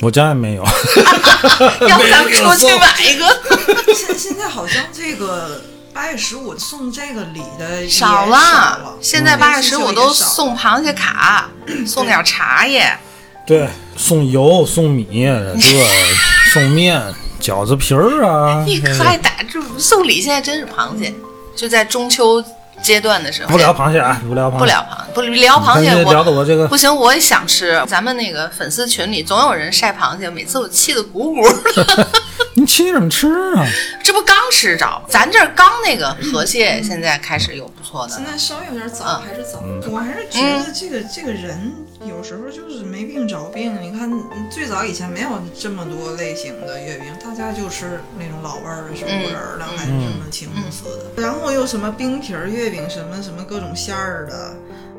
[0.00, 0.64] 我家也没有。
[1.88, 3.26] 要不咱们出去买一个？
[3.94, 5.60] 现现在好像这个
[5.98, 11.48] 八月十五送这个礼的少了，了，现在嗯八月十五都送螃蟹卡，
[11.84, 12.96] 送点茶叶。
[13.44, 15.26] 对，送油、送米，
[15.60, 15.84] 这
[16.54, 17.02] 送面、
[17.40, 19.60] 饺子皮儿啊，你可还打住？
[19.76, 21.12] 送礼现在真是螃蟹，
[21.56, 22.42] 就在中秋
[22.80, 23.48] 阶段的时候。
[23.50, 27.82] 不聊螃蟹啊，不聊螃蟹，不聊螃，不聊螃蟹聊的我我这个不行，我也想吃。
[27.86, 32.08] 咱们那个粉丝群里总有人晒螃蟹，每次我气得鼓鼓的。
[32.54, 33.64] 你气什么吃啊？
[34.02, 38.24] 这不刚吃着，咱这儿刚那个河蟹，现在开始有不错的现。
[38.24, 39.62] 在稍微有点早，嗯还是早。
[39.88, 41.72] 我还是觉得这个、这个人
[42.04, 43.80] 有时候就是没病找病。
[43.80, 44.10] 你看，
[44.50, 54.52] 最早以前没有这么多类型的月饼，大家就吃那种老味儿的手工仁儿的，还是什么青红丝的，然后又什么冰皮儿月饼，什么什么各种馅儿的。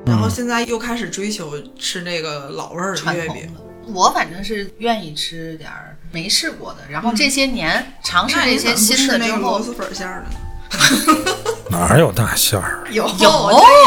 [0.05, 11.35] 然后现在又开始追求吃那个老味儿的月饼，的，我反正是愿意吃点儿没试过的，然后这些年尝试这些新的那个螺后，蛳粉馅儿的呢？
[11.69, 12.83] 哪有大馅儿？
[12.91, 13.29] 有有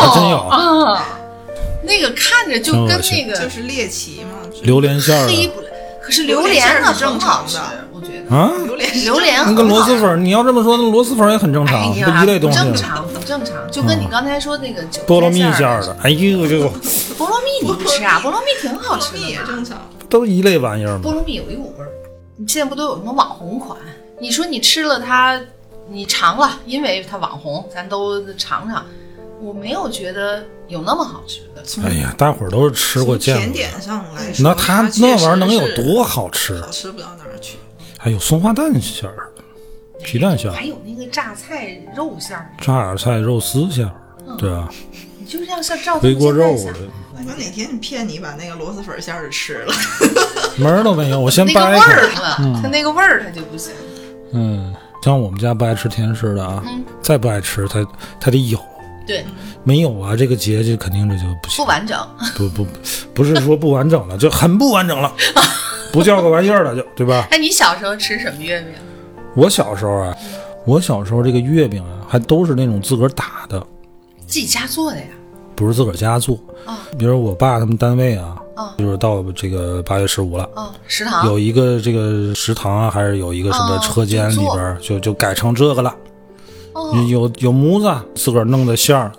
[0.00, 0.38] 还真有。
[0.38, 1.04] 啊，
[1.82, 5.60] 那个看着就跟那个就是猎奇嘛，榴莲馅儿的黑不，
[6.00, 7.88] 可是榴莲呢正很好吃常的，
[8.32, 12.58] 啊，榴莲榴莲那跟很好吃螺蛳粉，你要这么说，那螺蛳粉也很正常，哎一类东西。
[12.58, 16.66] 不正常，很正常，就跟你刚才说那个韭菜菠萝蜜馅馅儿的，哎呦，这个
[17.18, 18.20] 菠萝蜜你不吃啊？
[18.24, 19.36] 菠萝蜜挺好吃的也。
[19.46, 19.76] 正常。
[20.08, 21.00] 都一类玩意儿嘛。
[21.04, 21.90] 菠萝蜜有一股味儿，
[22.36, 23.78] 你现在不都有什么网红款？
[24.20, 25.40] 你说你吃了它，
[25.90, 28.84] 你尝了，因为它网红，咱都尝尝。
[29.40, 31.62] 我没有觉得有那么好吃的。
[31.64, 33.40] 从哎呀，大伙儿都是吃过见过。
[33.42, 36.70] 甜点上来说，那它那玩意儿能有多好吃啊好？
[36.70, 37.58] 吃不到哪儿去。
[38.02, 39.30] 还有松花蛋馅儿，
[40.02, 43.94] 皮蛋馅儿还，有那个榨菜肉馅儿，榨菜肉丝馅儿，
[44.36, 44.68] 对啊，
[45.20, 46.74] 你就像像照回锅肉的，
[47.14, 49.72] 我哪天骗你把那个螺蛳粉馅儿的吃了，
[50.58, 51.20] 门儿都没有。
[51.20, 52.08] 我先那个味掰开
[52.60, 53.72] 它那个味儿它就不行。
[54.32, 57.86] 嗯，像我们家不爱吃甜食的啊，嗯再不爱吃，它
[58.18, 58.58] 它得有，
[59.06, 59.24] 对，
[59.62, 61.96] 没有啊，这个节就肯定这就不行不，完整。
[62.34, 62.66] 不不
[63.14, 65.12] 不是说不完整了，就很不完整了，
[65.92, 67.26] 不叫个玩意儿了，就对吧？
[67.30, 68.70] 哎，你小时候吃什么月饼？
[69.34, 70.16] 我小时候啊，
[70.64, 73.60] 我小时候这个月饼啊，还都是那种自个儿打的，
[74.26, 75.04] 自己家做的呀？
[75.54, 76.36] 不是自个儿家做。
[76.64, 80.48] 啊比如我爸他们单位啊，啊就是到这个八月十五了。
[80.54, 85.94] 啊，食堂有一个这个食堂啊，还是有一个什么哦车间里边儿，就就改成这个了。
[86.74, 89.12] 哦有有模子，自个儿弄的馅儿，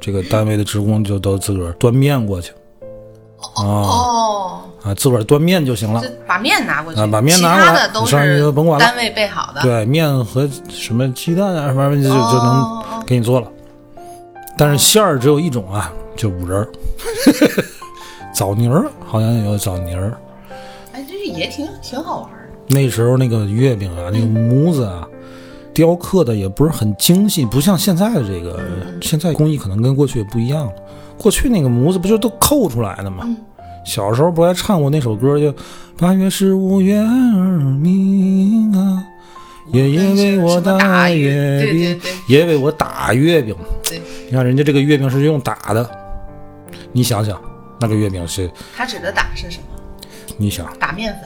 [0.00, 2.50] 这个单位的职工就都自个儿端面过去，
[3.38, 6.02] 啊哦，啊，自个儿端面就行了。
[6.26, 9.60] 把面拿过去，啊把面拿过来他的都你上去是就甭管了单位备好的。
[9.62, 13.46] 对，面和什么鸡蛋啊，什么玩意就就哦能哦给你做了。
[14.56, 16.68] 但是馅儿只有一种啊，就五仁儿，
[18.34, 20.12] 枣泥儿好像有枣泥儿。
[20.92, 22.50] 哎，这也挺挺好玩儿。
[22.66, 25.06] 那时候那个月饼啊，那个模子啊，
[25.74, 28.60] 雕刻的也不是很精细，不像现在的这个，
[29.02, 30.72] 现在工艺可能跟过去也不一样了。
[31.18, 33.24] 过去那个模子不就都扣出来的吗？
[33.90, 35.52] 小时候不还唱过那首歌，就
[35.98, 39.02] “八月十五月儿明啊，
[39.72, 43.52] 爷爷为我打打月月饼对对对，爷爷为我打月饼。
[43.82, 45.90] 对，你看人家这个月饼是用打的，
[46.92, 47.36] 你想想，
[47.80, 49.64] 那个月饼是，他指的打是什么？
[50.36, 51.22] 你想，打面粉，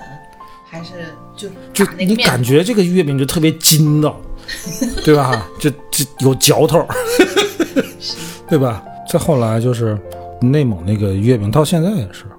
[0.67, 2.17] 还是就就你？
[2.17, 4.19] 感觉这个月饼就特别筋道，
[5.05, 5.47] 对吧？
[5.61, 6.89] 这这有嚼头，
[8.49, 8.83] 对吧？
[9.07, 9.99] 再后来就是
[10.41, 12.31] 内蒙那个月饼，到现在也是，嗯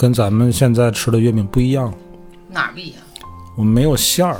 [0.00, 1.92] 跟咱们现在吃的月饼不一样。
[2.48, 3.02] 哪儿不一样？
[3.54, 4.38] 我们没有馅儿，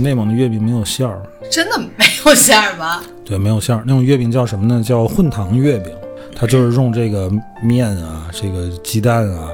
[0.00, 1.20] 内蒙的月饼没有馅儿，
[1.50, 3.02] 真的没有馅儿吗？
[3.26, 3.82] 对，没有馅儿。
[3.84, 4.80] 那种月饼叫什么呢？
[4.80, 5.92] 叫混糖月饼，
[6.36, 7.28] 它就是用这个
[7.60, 9.48] 面啊，这个鸡蛋啊，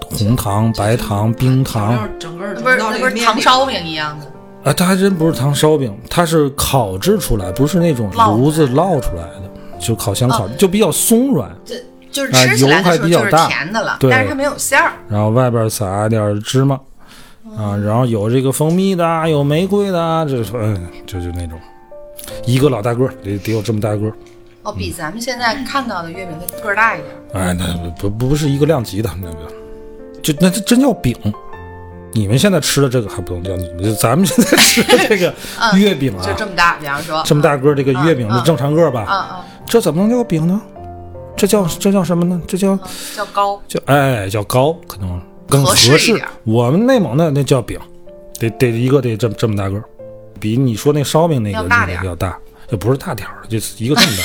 [0.00, 2.08] 红糖、白糖、冰糖。
[2.18, 4.24] 整个儿不是，融到那不是糖烧饼一样的。
[4.64, 9.42] 啊，它还真不是糖烧饼，它是烤制出来，不是那种炉子烙出来的，
[9.78, 11.74] 就烤箱烤，哦就比较松软，这
[12.16, 14.92] 就是啊吃起来油还的时候就是比较大甜的了，对但是它没有馅儿。
[15.06, 16.74] 然后外边撒点芝麻，
[17.58, 21.58] 啊，然后有这个蜂蜜的啊，有玫瑰的啊，这嗯，就就那种，
[22.46, 24.12] 一个老大个儿，得得有这么大个儿，
[24.62, 27.10] 哦，比咱们现在看到的月饼的个儿大一点。
[27.34, 29.38] 哎，那不不不是一个量级的那个，
[30.22, 31.14] 就那这真叫饼。
[32.12, 39.02] 你们现在吃的这个还不能叫你们，咱们现在吃的这个 嗯月饼啊，就这么大，比方说这么大个儿这个月饼嗯是正常个儿吧？
[39.02, 40.58] 啊这怎么能叫饼呢？
[41.36, 42.40] 这叫这叫什么呢？
[42.46, 42.80] 这叫啊，
[43.14, 43.62] 叫糕。
[43.68, 46.20] 叫哎叫糕，可能更合合适。
[46.44, 47.78] 我们内蒙的那叫饼，
[48.38, 49.82] 得得一个得这么这么大个，
[50.40, 52.38] 比你说那烧饼那个那要大点儿个要大，
[52.70, 54.22] 也不是大点儿，就是一个这么大。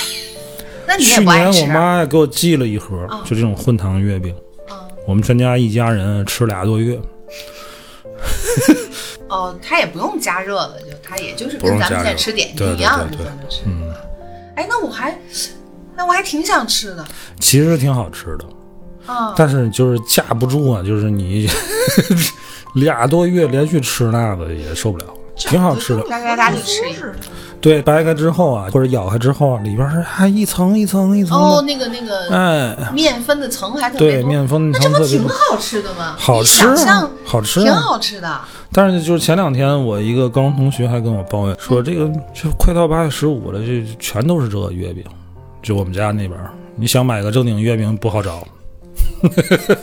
[0.88, 4.34] 那你也去年我妈也给我寄了一盒，就这种混糖月饼，
[4.67, 4.88] 啊？
[5.06, 7.00] 我们全家一家人吃俩多月，
[9.30, 13.62] 哦，它也不用加热了，就它也就是跟咱们在吃点对对心一样，对对就这么吃。
[13.65, 13.93] 嗯，
[14.56, 15.17] 哎，那我还，
[16.01, 17.05] 那我还挺想吃的
[17.39, 18.45] 其实挺好吃的，
[19.13, 19.35] 啊。
[19.37, 21.47] 但是就是架不住啊，就是你
[22.73, 26.01] 俩多月连续吃那个也受不了，挺好吃的。
[26.09, 27.13] 大家大家去吃
[27.61, 36.15] 对，掰开之后啊，或者咬开之后啊，里边是还一层一层一层，哦，那个那个哎，面分的层还特别对，多，面粉那这不挺层特别多，好吃的吗？
[36.17, 36.65] 好吃
[37.23, 37.75] 好吃啊。
[37.75, 38.41] 好吃的。
[38.71, 43.67] 但是就是前两天我一个高中同学还跟我抱怨说，这个就快到八月十五了，就
[43.99, 45.03] 全都是这个月饼，
[45.62, 48.47] 就我们家那边儿，你想买个正经月饼不好找。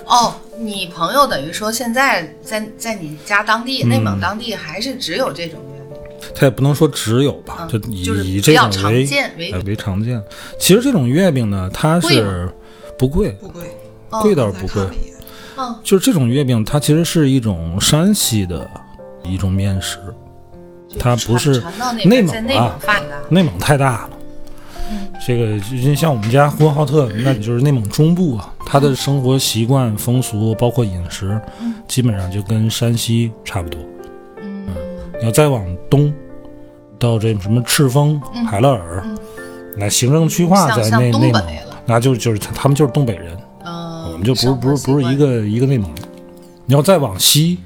[0.07, 10.21] 哦，你朋友等于说现在在在你家当地、嗯内蒙当地还是只有这种月饼，它也不能说只有吧，嗯就以、就是以这种为见为呃为常见。
[10.59, 12.53] 其实这种月饼呢，它是
[12.99, 13.63] 不贵，不贵，
[14.11, 14.83] 哦贵倒是不贵
[15.57, 18.69] 嗯，就是这种月饼，它其实是一种山西的
[19.23, 19.99] 一种面食，
[20.99, 21.63] 它不是
[22.05, 23.05] 内蒙在内啊蒙发达。
[23.29, 24.11] 内蒙太大了。
[25.27, 31.41] 这个就像我们家呼和浩特，那你就是内蒙中部啊，他的生活习惯、风俗，包括饮食，
[31.87, 33.81] 基本上就跟山西差不多。
[34.43, 34.67] 嗯，
[35.21, 36.13] 你要再往东，
[36.99, 39.05] 到这什么赤峰、海拉尔，
[39.77, 41.45] 那行政区划在内内蒙，
[41.87, 45.91] 那就就是他他们就是东北人，嗯，我们就不是不是不是一个一个内蒙。
[46.67, 47.59] 你要再往西，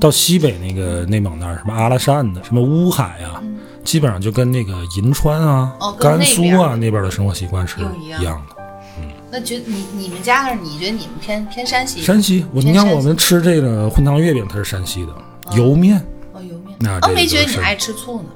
[0.00, 3.42] 到西北那个内蒙那儿，什么阿拉善的，什么乌海啊，
[3.88, 8.56] 基本上就跟那个银川啊、哦甘肃啊那边的生活习惯是一样的。
[9.30, 12.02] 那觉你你们家还是你觉得你们偏偏山西？
[12.02, 15.14] 山西，我你看偏山西我们吃这个混汤月饼，它是山西的
[15.56, 15.96] 油面。
[16.34, 18.28] 哦油面，那这哦没觉得你爱吃醋呢？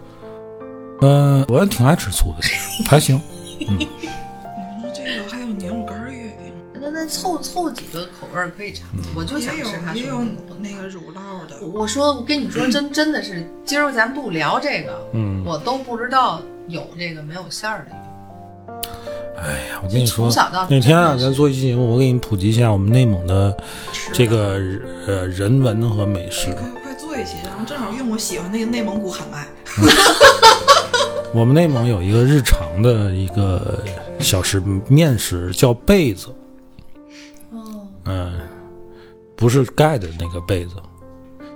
[1.03, 3.21] 嗯，我也挺爱吃醋的，其实还行。
[3.59, 3.87] 你
[7.07, 10.21] 凑凑几个口味儿可以尝，我就想有吃它也有
[10.61, 10.83] 那个。
[10.93, 18.83] 乳酪的，我说，我跟你说，真真的是，今儿咱不聊这个，嗯，我都不知道有这个没有馅儿的。
[19.41, 23.57] 哎呀，我跟你说从小到，大那天啊，咱做一期节目，我给你普及一下我们内蒙的
[24.13, 24.61] 这个
[25.07, 26.53] 呃人文和美食。
[26.53, 29.47] 快快做一期，然后正好用我喜欢那个内蒙古喊麦，
[31.33, 33.83] 我们内蒙有一个日常的一个
[34.19, 36.27] 小食面食，叫被子。
[38.05, 38.33] 哦，嗯，
[39.37, 40.77] 不是盖的那个被子，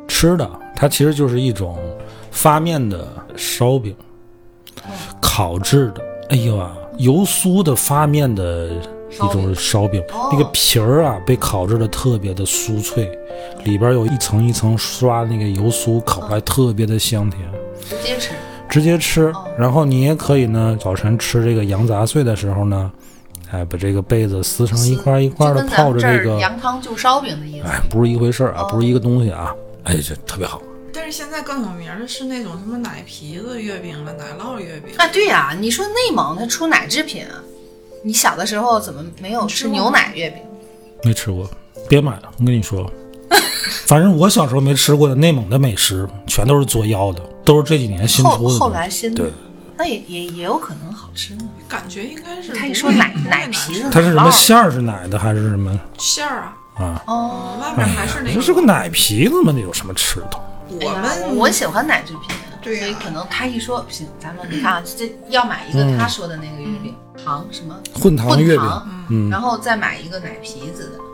[0.06, 1.78] 吃的，它其实就是一种
[2.30, 3.06] 发面的
[3.36, 3.94] 烧饼，
[5.20, 6.02] 烤制的。
[6.30, 8.70] 哎呦啊，油酥的发面的
[9.10, 13.08] 一种烧饼，哦那个皮儿啊被烤制的特别的酥脆，
[13.64, 17.48] 里边有一层一层刷那个油酥，烤出来特别的香甜。
[17.80, 18.32] 直接吃。
[18.68, 22.90] 直接吃哦，然后你也可以呢，早晨吃这个羊杂碎的时候呢，
[23.50, 27.66] 哎，把这个被子撕成一块一块的，泡着这个，羊汤就烧饼的意思。
[27.66, 29.54] 哎，不是一回事儿啊，哦不是一个东西啊，
[29.84, 30.60] 哎，这特别好。
[30.92, 34.94] 但是现在更有名的是那种什么奶皮子月饼了、奶酪月饼。
[34.96, 37.42] 啊，对呀、你说内蒙它出奶制品啊，
[38.02, 40.40] 你小的时候怎么没有吃牛奶月饼？
[41.04, 41.48] 没吃过，
[41.88, 42.90] 别买了，我跟你说，
[43.86, 48.58] 反正我小时候没吃过的内蒙的美食，全都是作妖的，都是这几年新后出的。
[48.58, 49.32] 后来新的对，
[49.76, 51.44] 那也也也有可能好吃呢。
[51.68, 57.02] 感觉应该是他一说奶奶皮子它是什么馅儿是奶的还是什么馅儿啊，啊？
[57.06, 60.40] 哦，外面还是那个这是个奶皮子吗，那有什么吃的？
[60.68, 71.05] 我们我喜欢奶制品，对所以可能他一说不行，咱们你看啊，这要买一个他说的那个月饼，糖什么混糖月饼，嗯，然后再买一个奶皮子的，嗯，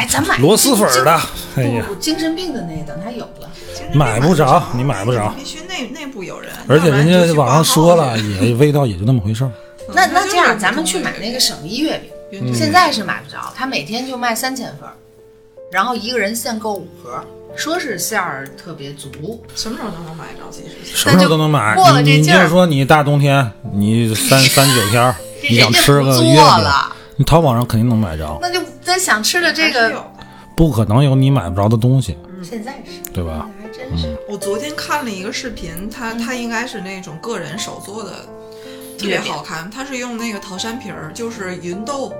[0.00, 1.20] 哎，咱买螺蛳粉儿的，
[1.56, 3.50] 哎呀，精神病的那个等他有了，
[3.92, 9.52] 买不着你买不着必须内内部有人，而且人家网上说了，也味道也就那么回事儿。
[9.92, 14.94] 那那这样，咱们去买那个省一月饼，嗯现在是买不着，他每天就卖三千份儿，
[15.70, 17.22] 然后一个人限购五盒，
[17.54, 19.44] 说是馅儿特别足。
[19.54, 20.96] 什么时候都能买着，其实。
[20.96, 21.74] 什么时候都能买。
[21.74, 30.04] 过了这劲儿就是说你大冬天，你三 三九天儿，你想吃个月饼，了，你淘宝上肯定能买着，那就在想吃的这个，还是有
[30.56, 33.46] 不可能有你买不着的东西，现在是，对吧？
[33.60, 34.18] 还真是。
[34.26, 38.24] 我昨天看了一个视频，它它应该是那种个人手做的，
[38.98, 39.70] 特别好看。
[39.70, 42.10] 它是用那个桃山皮儿，就是芸豆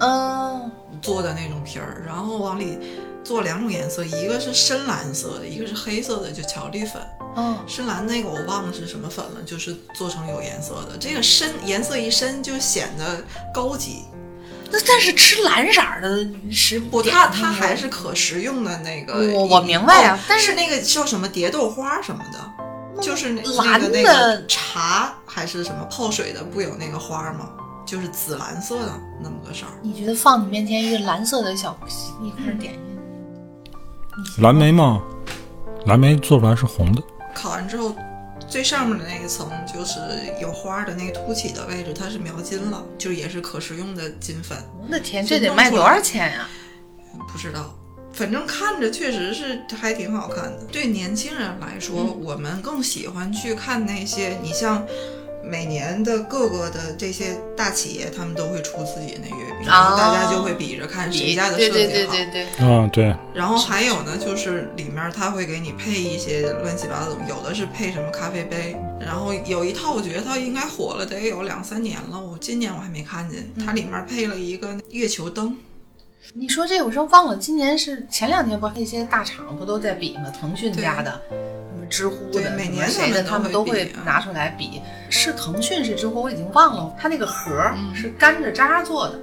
[0.00, 0.70] 嗯，
[1.00, 2.78] 做的那种皮儿，然后往里
[3.24, 7.00] 做两种颜色，一个是深蓝色的，一个是黑色的，就巧克力粉。
[7.34, 10.98] 嗯，深蓝那个我忘了是什么粉了，就是做成有颜色的。
[11.00, 14.02] 这个深颜色一深就显得高级。
[14.72, 19.14] 那但是吃蓝色儿的食不，它它还是可食用的那个。
[19.34, 27.50] 我我明白呀哦但是是那个叫什么蝶豆花什么的，就是蓝个那的个茶还是什么泡水的，不有那个花吗？
[27.86, 29.72] 就是紫蓝色的那么个色儿。
[29.82, 31.76] 你觉得放你面前一个蓝色的小
[32.22, 32.80] 一块点心，
[34.44, 35.02] 蓝莓吗，
[35.86, 37.02] 蓝莓做出来是红的，
[37.34, 37.92] 烤完之后，
[38.50, 40.00] 最上面的那一层就是
[40.42, 44.58] 有花的那个凸起的位置，它是描金了，就也是可食用的金粉。
[44.82, 46.48] 我的天，这得卖多少钱呀、
[47.32, 47.72] 不知道，
[48.12, 50.64] 反正看着确实是还挺好看的。
[50.72, 54.84] 对年轻人来说，我们更喜欢去看那些，你像
[55.42, 62.12] 每年的各个的这些大企业，他们都会出自己的月饼，然后大家就会比着看谁家的设对计好。
[62.12, 75.56] 对对对对，啊，对，然后还有呢，就是里面它会给你配一些乱七八糟的，有的是配什么咖啡杯，然后有一套我觉得它应该火了得有两三年了，我今年我还没看见，它里面配了一个月球灯。
[76.34, 80.32] 你说这我真忘了，今年是前两天不那些大厂不都在比吗？
[80.38, 84.80] 腾讯家的，什么知乎的，对每年什么谁的，他他们都会拿出来比。
[85.08, 89.18] 是腾讯是知乎，我已经忘了，它那个盒儿是甘蔗渣做的。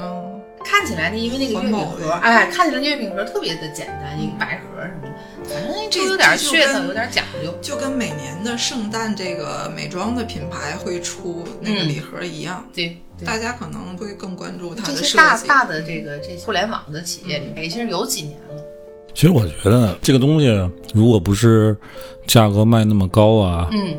[0.00, 7.52] 嗯，看起来呢，因为那个月饼盒，哎，看起来那月饼盒特别的简单，一个白盒什么的，反正这都有点噱头，有点讲究。
[7.60, 18.62] 就跟每年的圣诞这个美妆的品牌会出那个礼盒一样，对，对大家可能会更关注它这的大大的这个这互联网的企业里，已经是有几年了。
[19.14, 20.48] 其实我觉得这个东西
[20.92, 21.74] 如果不是
[22.26, 23.96] 价格卖那么高啊，嗯，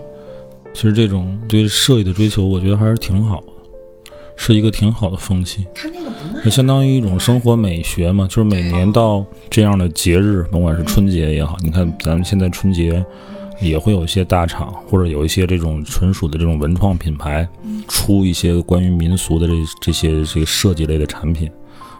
[0.73, 5.65] 其实这种对设计的追求，我觉得还是挺好的，是一个挺好的风气。
[5.73, 6.11] 它那个
[6.43, 13.03] 不相当于一种生活美学嘛，就是每年到这样的节日，甭管是春节也好，你看咱们现在春节
[13.59, 17.47] 也会有一些大厂或者有一些这种纯属的这种文创品牌，
[17.87, 21.49] 出一些关于民俗的这这些这个设计类的产品，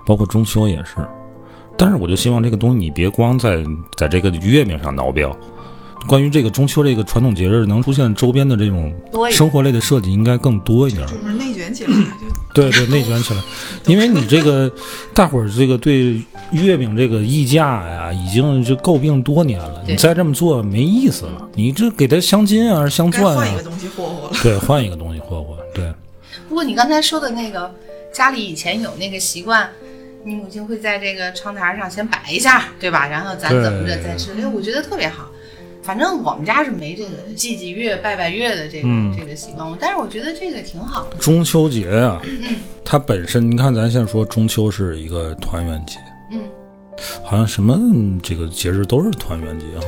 [0.05, 0.95] 包括中秋也是。
[1.77, 3.63] 但是我就希望这个东西你别光在
[3.97, 5.35] 在这个月饼上挠标，
[6.07, 8.91] 关于这个中秋这个传统节日能出现周边的这种
[9.29, 11.05] 生活类的设计应该更多一点。
[11.05, 12.16] 就是内卷起来，就
[12.57, 13.41] 对对，内卷起来，
[13.85, 14.71] 因为你这个
[15.13, 16.19] 大伙儿这个对
[16.51, 19.83] 月饼这个溢价呀，已经就诟病多年了。
[19.87, 24.37] 你再这么做没意思了，你这给它镶金啊，镶钻啊该换一个，东西霍霍了。
[24.41, 25.55] 对，换一个东西霍霍。
[25.75, 25.93] 对，
[26.49, 27.71] 不过你刚才说的那个，
[28.11, 29.69] 家里以前有那个习惯，
[30.25, 33.05] 你母亲会在这个窗台上先摆一下，对吧？
[33.07, 35.27] 然后咱怎么着再吃，哎，我觉得特别好。
[35.87, 41.15] 反正我们家是没这个祭祭月、拜拜月的这个、嗯这个习惯，但是我觉得这个挺好的。
[41.15, 45.97] 中秋节啊，嗯它本身，你看咱现在说中秋是一个团圆节，
[46.33, 46.41] 嗯，
[47.23, 49.87] 好像什么嗯这个节日都是团圆节哈。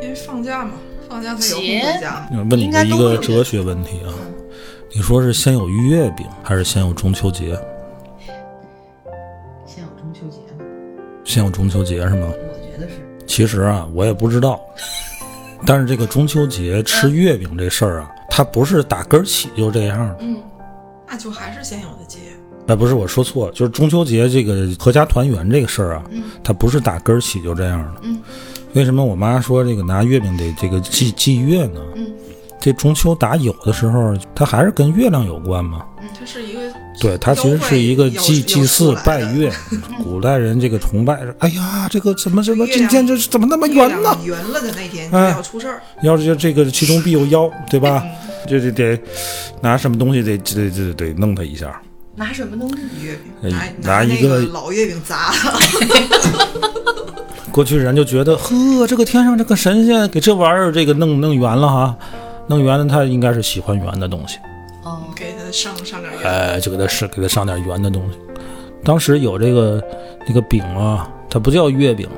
[0.00, 0.74] 因为放假嘛，
[1.08, 2.46] 放假才有空节回家嘛。
[2.48, 4.14] 问你的一个哲学问题啊，
[4.94, 7.58] 你说是先有月饼还是先有中秋节？
[9.66, 10.64] 先有中秋节吗，
[11.24, 12.28] 先有中秋节是吗？
[12.28, 12.94] 我觉得是。
[13.26, 14.60] 其实啊，我也不知道。
[15.66, 20.16] 但是这个中秋节吃月饼这事儿啊，它不是打根儿起就这样的。
[20.20, 20.36] 嗯，
[21.08, 22.18] 那就还是先有的节。
[22.66, 26.04] 哎，不是我说错了，就是中秋节这个合家团圆这个事儿啊，
[26.42, 28.00] 它不是打根儿起就这样的。
[28.04, 28.20] 嗯，
[28.74, 31.80] 为什么我妈说这个拿月饼得这个祭祭月呢？
[31.96, 32.06] 嗯，
[32.60, 35.84] 这中秋打有的时候，它还是跟月亮有关嘛。
[36.18, 36.60] 它是一个
[37.00, 39.20] 对，它其实是一个祭祭祀拜。
[39.32, 39.50] 月。
[40.02, 44.16] 古代人这个崇拜是，哎呀，这个怎么怎么今天这是怎么那么圆呢？
[44.24, 45.82] 圆了的那天就哎要出事儿。
[46.02, 48.02] 要是这个其中必有妖，对吧？
[48.04, 48.10] 嗯
[48.48, 48.98] 这得得
[49.60, 51.80] 拿什么东西得得得得弄他一下。
[52.16, 52.82] 拿什么东西？
[53.04, 55.58] 月饼，哎拿拿一个老月饼砸它，
[57.52, 61.96] 过去人就觉得，呵，这个天上这个神仙给这玩意儿这个弄弄圆了哈，
[62.48, 64.38] 弄圆了他应该是喜欢圆的东西，
[64.84, 65.19] 哦，给
[65.50, 66.24] 它上上点月。
[66.24, 68.18] 哎，就给他是给他上点圆的东西。
[68.84, 69.82] 当时有这个
[70.26, 72.08] 那个饼啊，它不叫月饼，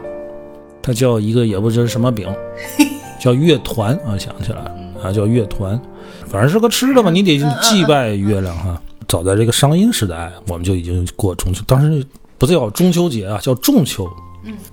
[0.83, 2.29] 它叫一个也不知什么饼，
[3.19, 5.81] 叫月团啊，想起来了啊，叫月团，
[6.29, 8.81] 反正是个吃的嘛，你得祭拜月亮哈。
[9.09, 12.05] 早在这个商殷时代，我们就已经过中秋，当时
[12.37, 14.07] 不叫中秋节啊，叫仲秋。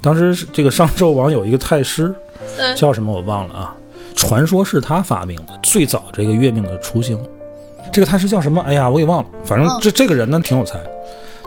[0.01, 2.14] 当时是这个商纣王有一个太师，
[2.57, 3.76] 嗯叫什么我忘了啊，
[4.16, 7.18] 传说是他发明的，最早这个月饼的雏形。
[7.92, 8.62] 这个太师叫什么？
[8.62, 9.30] 哎呀，我给忘了。
[9.44, 10.80] 反正这这个人呢挺有才，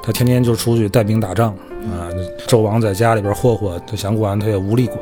[0.03, 1.51] 他天天就出去带兵打仗
[1.85, 2.11] 啊。
[2.47, 4.99] 纣王在家里边霍霍，他想管他也无力管。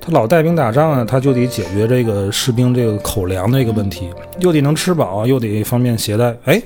[0.00, 4.08] 他老带兵打仗啊，他就得解决这个士兵这个口粮的一个问题，
[4.38, 6.34] 又得能吃饱，又得方便携带。
[6.44, 6.62] 哎，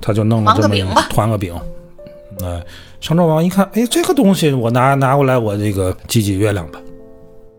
[0.00, 1.54] 他就弄了这么一团个饼吧团个饼。
[2.42, 2.64] 哎，
[3.00, 6.80] 商纣王一看，哎，这个东西我拿拿过来，我这个祭祭月亮吧。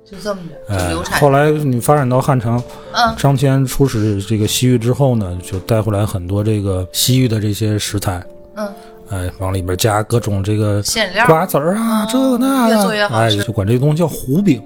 [0.10, 1.20] 就这么着，就哎流，产。
[1.20, 2.62] 后来你发展到汉朝，
[2.93, 3.16] 嗯。
[3.18, 8.24] 张骞出使这个西域之后呢，就带回来很多这个西域的这些食材，
[8.56, 8.72] 嗯，
[9.10, 11.26] 哎，往里边加各种这个馅料。
[11.26, 13.43] 瓜子儿啊，这个那的，哎，做越好吃。
[13.43, 14.62] 就管这个东西叫胡饼，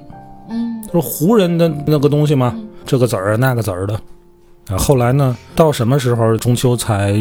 [0.50, 2.54] 嗯，就是胡人的那个东西嘛，
[2.86, 3.94] 这个籽儿啊那个籽儿的。
[4.70, 7.14] 啊，后来呢，到什么时候中秋才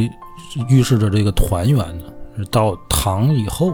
[0.69, 2.05] 预示着这个团圆呢？
[2.37, 3.73] 是到唐以后，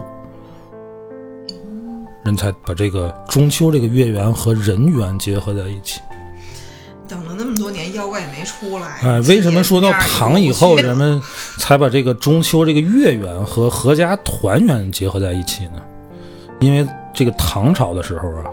[2.25, 6.01] 人才把这个中秋这个月圆和人缘结合在一起。
[7.07, 8.87] 等了那么多年，妖怪也没出来。
[9.03, 11.21] 哎，为什么说到唐以后， 人人们
[11.59, 15.81] 才把这个中秋这个月圆和合家团圆结合在一起呢？
[16.59, 18.45] 因为这个唐朝的时候啊，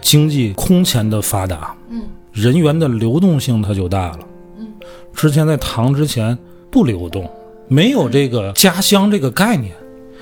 [0.00, 4.20] 经济空前的发达，嗯，人员的流动性它就大了，
[4.56, 4.68] 嗯，
[5.12, 6.38] 之前在唐之前
[6.70, 7.28] 不流动，
[7.66, 9.74] 没有这个家乡这个概念。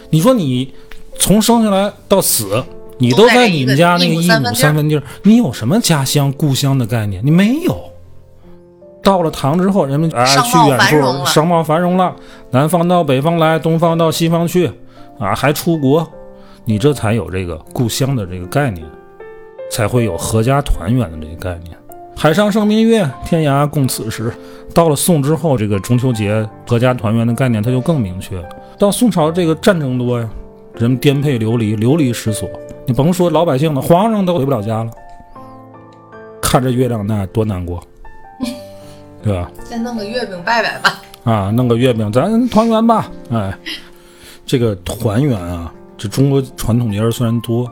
[0.09, 0.73] 你说你
[1.19, 2.65] 从生下来到死，
[3.05, 7.25] 你都在你们家那个一亩三分地儿，你有什么家乡故乡的概念？
[7.25, 7.77] 你没有。
[9.03, 12.17] 到了唐之后，人们啊去远处，商贸繁荣了，
[12.51, 14.67] 南方到北方来，东方到西方去，
[15.19, 16.11] 啊，还出国，
[16.65, 18.87] 你这才有这个故乡的这个概念，
[19.71, 21.77] 才会有合家团圆的这个概念。
[22.17, 24.33] 海上生明月，天涯共此时。
[24.73, 28.49] 到了宋之后，这个中秋节合家团圆的概念它就更明确了。
[28.79, 30.27] 到宋朝，这个战争多呀，
[30.77, 32.49] 人们颠沛流离，流离失所。
[32.87, 34.91] 你甭说老百姓了，皇上都回不了家了，
[36.41, 37.83] 看着月亮那多难过，
[39.23, 39.51] 对吧？
[39.65, 41.03] 再弄个月饼拜拜吧。
[41.25, 43.11] 啊，弄个月饼，咱团圆吧。
[43.31, 43.57] 哎，
[44.45, 47.67] 这个团圆啊，这中国传统节日虽然多，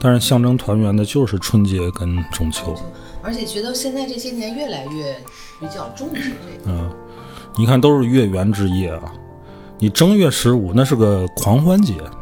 [0.00, 2.74] 但是象征团圆的就是春节跟中秋。
[3.22, 5.16] 而且觉得现在这些年越来越
[5.60, 6.76] 比较重视这个。
[6.76, 6.90] 嗯，
[7.56, 9.12] 你看都是月圆之夜啊，
[9.78, 12.15] 你正月十五那是个狂欢节，嗯，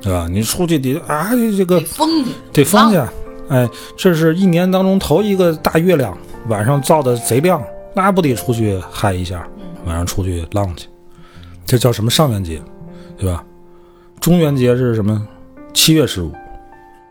[0.00, 0.26] 对吧？
[0.30, 2.98] 你出去得啊，这个得疯去，得放去，
[3.48, 6.16] 哎，这是一年当中头一个大月亮，
[6.48, 7.62] 晚上照的贼亮，
[7.94, 9.46] 那不得出去嗨一下，
[9.84, 10.88] 晚上出去浪去，
[11.66, 12.62] 这叫什么上元节，
[13.18, 13.44] 对吧？
[14.20, 15.26] 中元节是什么？
[15.72, 16.32] 七月十五，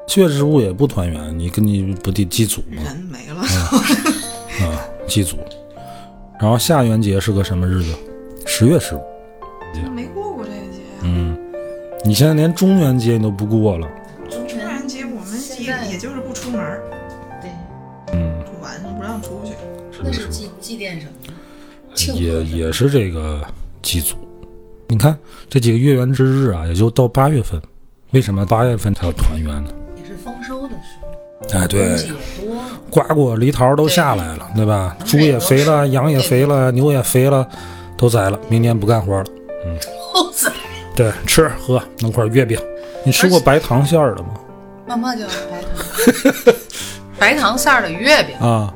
[0.07, 2.81] 七月十五也不团圆，你跟你不得祭祖吗？
[2.83, 3.41] 人没了，
[4.65, 5.37] 啊，祭祖。
[6.39, 7.93] 然后下元节是个什么日子？
[8.45, 9.01] 十月十五。
[12.09, 13.87] 你现在连中元节你都不过了。
[14.31, 16.81] 中中元节我们也也就是不出门儿，
[17.39, 17.51] 对，
[18.13, 19.53] 嗯，晚上不让出去。
[20.01, 22.19] 那是祭祭奠什么呢？
[22.19, 23.39] 也也是这个
[23.83, 24.15] 祭祖。
[24.87, 25.15] 你看
[25.47, 27.61] 这几个月圆之日啊，也就到八月份。
[28.09, 29.71] 为什么八月份才要团圆呢？
[29.95, 31.95] 也是丰收的时候，哎，对。
[32.89, 34.97] 瓜果梨桃都下来了，对吧？
[35.05, 37.47] 猪也肥了，羊也肥了，牛也肥了，
[37.95, 39.25] 都宰了，明年不干活了。
[39.25, 39.87] 后子
[40.99, 42.59] 对，吃喝弄块月饼。
[43.05, 44.33] 你吃过白糖馅儿的吗？
[44.85, 46.53] 妈妈就白糖，
[47.17, 48.73] 白糖馅儿的月饼，啊，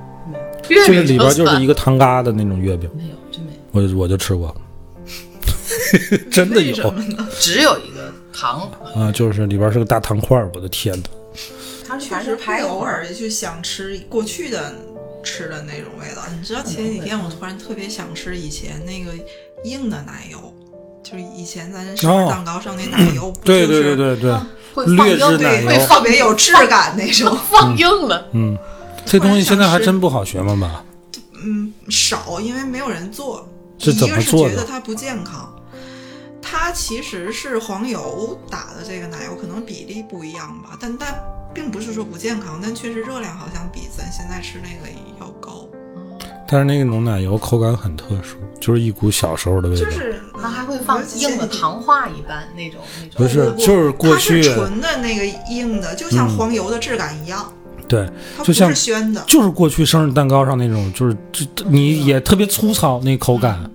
[0.69, 2.89] 月饼这个里边就是一个个糖疙瘩那种月饼。
[2.95, 3.97] 没有，真没有。
[3.97, 4.55] 我我就吃过，
[6.32, 6.95] 真的有？
[7.41, 11.03] 只有一个糖，啊，就是里边是个大糖块儿，我的天呐，
[11.86, 14.74] 它确实会偶尔就想吃过去的
[15.26, 16.21] 吃的那种味道。
[16.34, 19.11] 你知道前几天我突然特别想吃以前那个
[19.65, 20.53] 硬的奶油，
[21.04, 24.39] 就是以前咱生日蛋糕上那奶油，对就是对对对对，
[24.74, 27.38] 会放硬奶油会特别有质感那种。
[27.51, 28.26] 放硬了。
[28.32, 28.58] 嗯，
[29.06, 30.84] 这东西现在还真不好学嘛吧？
[31.43, 33.47] 嗯，少，因为没有人做。
[33.80, 35.54] 是怎么一个是做的觉得它不健康，
[36.41, 41.14] 它其实是黄油打的这个奶油，可能比例不一样吧，但但
[41.54, 44.89] 并不是说不健康，但确实热量好像比咱现在吃那个。
[46.54, 49.86] 但是那个浓奶油口感很特殊，就是一股小时候的味道。
[49.86, 53.16] 就是它还会放硬的糖化一般那种那种。
[53.18, 57.51] 不是，就是过去它是纯的那个硬的，就像黄油的质感一样，
[57.88, 59.24] 对，它不就像是宣的。
[59.26, 63.68] 就是过去生日蛋糕上那种，就是这你也特别粗糙那口感，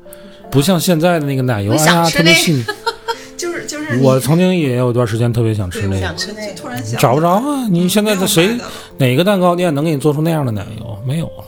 [0.48, 2.64] 不像现在的那个奶油，我哎呀特别细腻。
[3.36, 7.66] 就是就是我曾经也有段时间特别想吃那个想，吃那个就突然想找不着啊！
[7.68, 8.60] 你现在的了
[8.98, 10.96] 哪个蛋糕店能给你做出那样的奶油？
[11.04, 11.44] 没有了。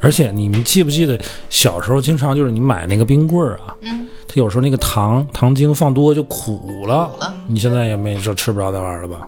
[0.00, 1.18] 而且你们记不记得
[1.50, 7.06] 小时候经常就是你买那个冰棍儿啊，嗯，它有时候那个糖糖精放多就苦了。
[7.06, 9.26] 苦了你现在也没说吃不着那玩意儿了吧？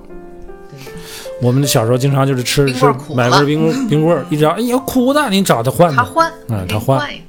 [1.43, 2.85] 我们小时候经常就是吃吃
[3.15, 6.03] 买根了冰 冰棍儿，一找哎呀苦的，你找他换他。
[6.05, 7.23] 换，嗯他换一个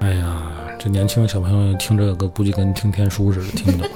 [0.00, 0.42] 哎呀，
[0.78, 3.90] 这年轻的小朋友听这个估计跟听天书似的，听不懂。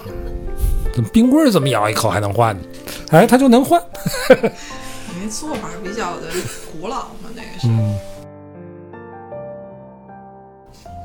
[0.95, 2.63] 这冰棍儿怎么咬一口还能换呢？
[3.11, 3.81] 哎，他就能换。
[5.15, 6.31] 因为做法比较的
[6.73, 7.69] 古老嘛，那个是。
[7.69, 7.99] 嗯，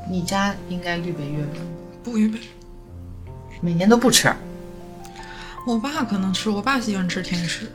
[0.10, 1.62] 你家应该预备月饼，
[2.04, 2.39] 不预备。
[3.62, 4.34] 每年都不吃。
[5.66, 7.72] 我爸可能吃，我爸喜欢吃甜食，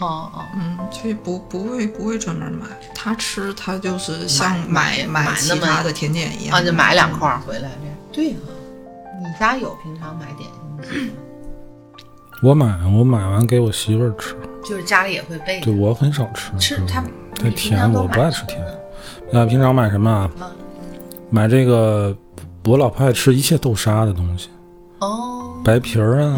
[0.00, 2.66] 哦哦，嗯，所以不不会不会专门买。
[2.92, 7.96] 他吃他就是像买买买那么其他的甜点一样，啊，就买两块回来这样。
[8.12, 8.50] 对啊，
[9.22, 10.50] 你家有平常买点
[10.90, 11.12] 心吗？
[12.42, 14.34] 我买我买完给我媳妇儿吃，
[14.68, 16.50] 就是家里也会备对我很少吃。
[16.52, 17.02] 嗯吃它
[17.34, 18.78] 太甜，我不爱吃甜什么呢。
[19.32, 20.30] 呃，平常买什么啊？
[20.40, 20.46] 嗯
[21.30, 22.16] 买这个，
[22.64, 24.48] 我老婆爱吃一切豆沙的东西，
[25.00, 26.34] 哦，白皮儿啊，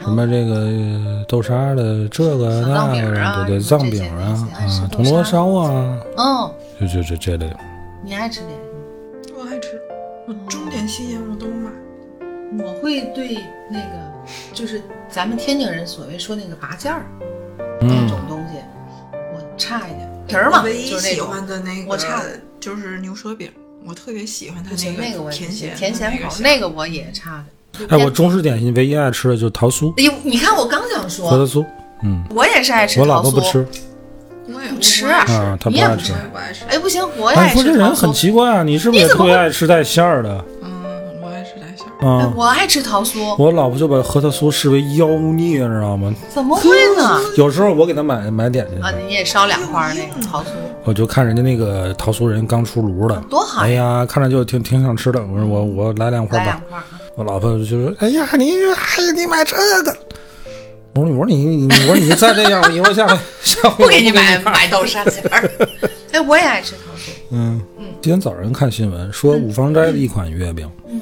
[0.00, 6.50] 什么这个豆沙的这个那个，饼啊对对，藏饼啊啊，铜锣烧啊，嗯，
[6.80, 7.54] 就就就这类。
[8.02, 8.52] 你爱吃点
[9.22, 9.34] 心？
[9.36, 9.78] 我爱吃，
[10.26, 11.70] 我中点西点我都买。
[12.64, 13.38] 我会对
[13.70, 14.12] 那个，
[14.54, 17.04] 就是咱们天津人所谓说那个拔尖儿
[19.56, 23.50] 差一点皮儿嘛，唯一喜就是那种欢的那个，我差的就是牛舌饼，
[23.86, 27.44] 我特别喜欢它，那个甜咸甜咸口，那个我也差
[27.78, 27.86] 的。
[27.88, 31.66] 哎，我中式点心唯一爱吃的就是桃酥、哎呦，你看我刚想说核说，桃酥。
[32.02, 33.32] 嗯，我也是爱吃我老桃酥。
[33.32, 33.66] 婆不吃
[34.46, 36.18] 我也不吃啊，她你也不不爱吃我。
[36.18, 36.64] 也不爱吃。
[36.68, 37.72] 哎，不行，我爱你说吃桃酥。
[37.72, 40.44] 这人很奇怪啊，你是不是也特别你怎么会爱吃带馅儿的？
[42.04, 46.12] 啊，我爱吃桃酥，我老婆就把核桃酥视为妖孽，知道吗？
[46.28, 47.18] 怎么会呢？
[47.36, 50.46] 有时候我给她买买点去，啊，你也烧两块那个桃酥，
[50.84, 53.62] 我就看人家那个桃酥人刚出炉的，多好！
[53.62, 55.20] 哎呀，看着就挺挺想吃的。
[55.26, 56.60] 我说我我来两块吧来两。
[56.68, 56.78] 块。
[57.16, 59.96] 我老婆就说：“哎呀，你哎呀，你买这个。”
[60.96, 65.48] 我说：“我说你你我说你再这样，以后下回 下回不给你买买豆沙馅儿。
[66.10, 67.10] 哎，我也爱吃桃酥。
[67.30, 67.60] 嗯，
[68.02, 71.00] 今天早上看新闻说五芳斋的一款月饼，嗯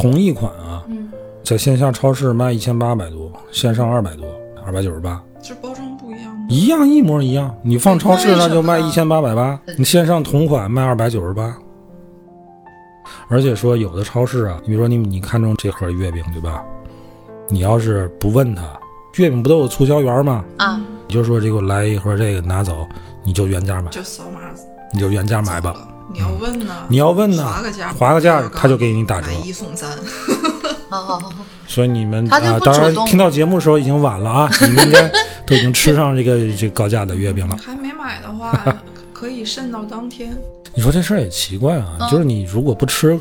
[0.00, 1.10] 同一款啊，嗯，
[1.44, 4.24] 在线下超市卖一千八百多，线上二百多，
[4.64, 6.46] 二百九十八，这包装不一样吗？
[6.48, 7.54] 一样一模一样。
[7.62, 11.54] 你放超市那就卖呢一千八百八，你线上同款卖二百九十八。
[13.28, 16.64] 而且说有的超市啊，你比如说你你看中这盒月饼对吧？
[17.50, 18.62] 你要是不问他，
[19.18, 20.42] 月饼不都有促销员吗？
[20.56, 22.88] 啊，你就说这给我来一盒这个拿走，
[23.22, 24.40] 你就原价买，就扫码
[24.94, 25.76] 你就原价买吧。
[26.12, 26.74] 你要问呢？
[26.88, 29.88] 你要问呢划个价，划个价他就给你打折买一送三。
[30.88, 35.08] 好好好好，所以你们啊，当然听到节目的时候已经晚了啊， 你们应该
[35.46, 37.56] 都已经吃上这个这高价的月饼了。
[37.58, 38.52] 还没买的话，
[39.14, 40.36] 可以慎到当天。
[40.74, 43.18] 你说这事儿也奇怪啊，嗯就是你如果不吃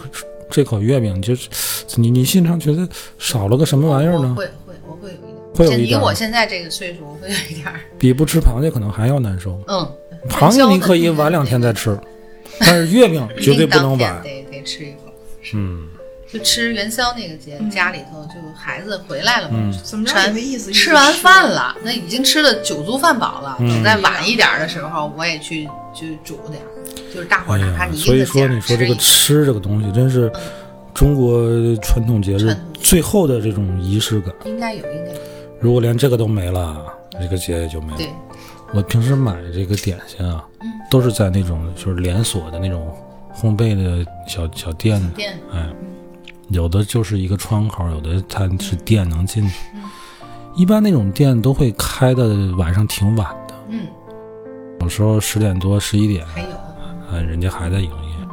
[0.50, 1.48] 这口月饼，就是
[1.96, 2.88] 你你心上觉得
[3.20, 4.34] 少了个什么玩意儿呢？
[4.36, 7.68] 会会我会有一点，会有一点以我现在这个岁数，我会有一点，
[8.00, 9.60] 比不吃螃蟹可能还要难受。
[9.68, 9.88] 嗯，
[10.28, 11.96] 螃蟹你可以晚两天再吃，
[12.60, 14.22] 但是月饼绝对不能晚。
[14.24, 14.98] 得得吃一口。
[15.54, 15.88] 嗯，
[16.32, 20.72] 就吃元宵那个节，家里头就孩子回来了嘛，嗯怎么着吃完也没意思。
[20.72, 23.58] 吃完饭了，那已经吃了酒足饭饱了。
[23.60, 26.70] 嗯等再晚一点的时候，我也去去煮点儿，
[27.14, 30.32] 就是大伙哎儿哪怕呀，所以说你一个劲儿你说这个吃这个东西，真是
[30.94, 34.34] 中国传统节日最后的这种仪式感。
[34.46, 35.20] 应该有，应该有。
[35.60, 36.86] 如果连这个都没了，
[37.20, 37.98] 这个节也就没了。
[37.98, 38.08] 对，
[38.74, 40.70] 我平时买这个点心啊，嗯。
[40.90, 42.92] 都是在那种就是连锁的那种
[43.34, 45.70] 烘焙的小小店，店哎，
[46.50, 49.56] 有的就是一个窗口，有的它是店能进去。
[50.56, 53.86] 一般那种店都会开的晚上挺晚的，嗯，
[54.82, 56.48] 有时候十点多、十一点，还有
[57.12, 58.28] 嗯，人家还在营业，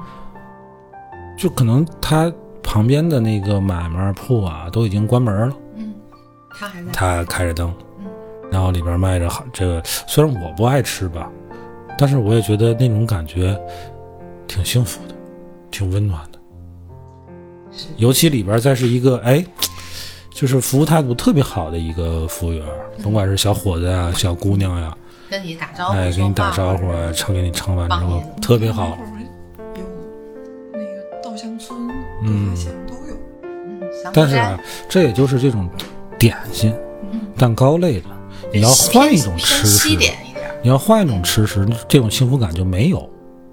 [1.37, 2.33] 就可能他
[2.63, 5.95] 旁边的那个买卖铺啊都已经关门了，嗯，
[6.59, 7.73] 他还在他开着灯。
[7.81, 7.86] 嗯，
[8.51, 11.31] 然后里边卖着好这个，虽然我不爱吃吧，
[11.99, 13.59] 但是我也觉得那种感觉
[14.47, 15.15] 挺幸福的，
[15.71, 16.39] 挺温暖的。
[17.73, 17.87] 是。
[17.97, 19.45] 尤其里边再是一个哎，
[20.31, 22.65] 就是服务态度特别好的一个服务员，
[23.03, 24.97] 甭管是小伙子呀、小姑娘呀，
[25.29, 28.97] 跟你打招呼，哎，给你打招呼说话啊，盛给你盛完之后特别好。
[29.75, 29.83] 有
[30.73, 31.79] 那个稻香村、
[32.23, 32.55] 嗯。
[32.87, 33.17] 都有。
[33.43, 33.81] 嗯，
[34.13, 35.69] 但是啊，这也就是这种
[36.19, 36.73] 点心、
[37.37, 38.09] 蛋糕类的，
[38.57, 40.15] 你要换一种吃食，点一点，
[40.63, 43.09] 你要换一种吃食，这种幸福感就没有。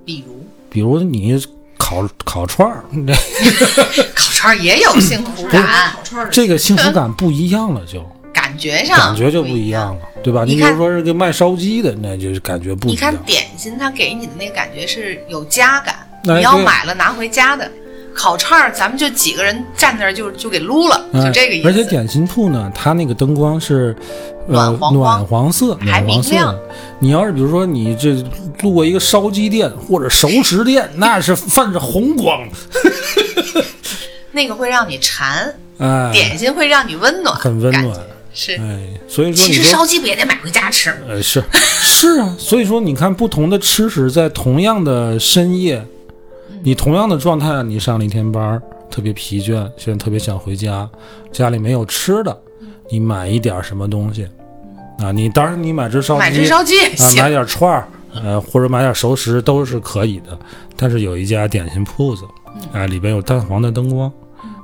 [0.05, 1.39] 比如比如你
[1.77, 3.13] 烤烤串儿，这
[4.15, 5.93] 烤串儿也有幸福感，
[6.31, 9.95] 这个幸福感不一样了，就感觉上感觉就不一一样。
[9.95, 10.45] 了，对吧？
[10.45, 13.15] 你比如说是个卖烧鸡的，那就是感觉不一你看。
[13.25, 15.95] 点心，它给你的那个感觉是有家感，
[16.27, 17.69] 哎你要买了拿回家的。
[18.13, 21.67] 烤串儿，咱们就几个人站那儿就就给撸了，哎就这个意思。
[21.67, 23.95] 而且点心铺呢，它那个灯光是
[24.47, 26.55] 呃暖黄黄暖黄色，还暖黄色明亮。
[26.99, 28.23] 你要是比如说你这
[28.61, 32.47] 路过一个烧鸡店或者熟食店，那是泛着红光，
[34.31, 37.99] 那个会让你馋，哎，点心会让你温暖，很温暖。
[38.33, 38.53] 是。
[38.55, 40.97] 哎，所以说其实烧鸡不也得买回家吃吗？
[41.09, 41.43] 呃，是
[41.81, 45.85] 是啊，所以说你看不同的吃食，在同样的深夜，
[46.65, 50.89] 你同样的状态，你上了一天班儿，特别疲倦，现在特别想回家，
[51.29, 52.35] 家里没有吃的，
[52.89, 54.25] 你买一点什么东西
[54.99, 55.11] 啊？
[55.11, 57.29] 你当然你买只烧鸡，买只烧鸡也啊，买。
[57.29, 60.39] 点串儿，呃，或者买点熟食都是可以的。
[60.77, 62.23] 但是有一家点心铺子，
[62.71, 64.09] 啊，里边有淡黄的灯光，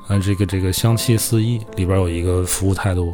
[0.08, 3.14] 啊，这个这个香气四溢，里边有一个服务态度，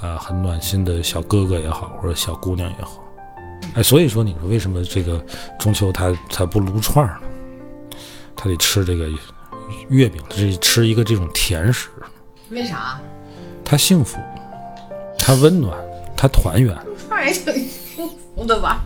[0.00, 3.02] 啊，很暖心的小哥哥也好，或者小姑娘也好，
[3.74, 5.20] 哎，所以说你说为什么这个
[5.58, 7.26] 中秋他他不撸串儿呢？
[8.42, 9.06] 他得吃这个
[9.90, 11.90] 月饼，这吃一个这种甜食，
[12.48, 12.98] 为啥？
[13.62, 14.18] 他幸福，
[15.18, 15.76] 他温暖，
[16.16, 16.74] 他团圆。
[16.86, 18.82] 撸串儿也挺幸福的吧？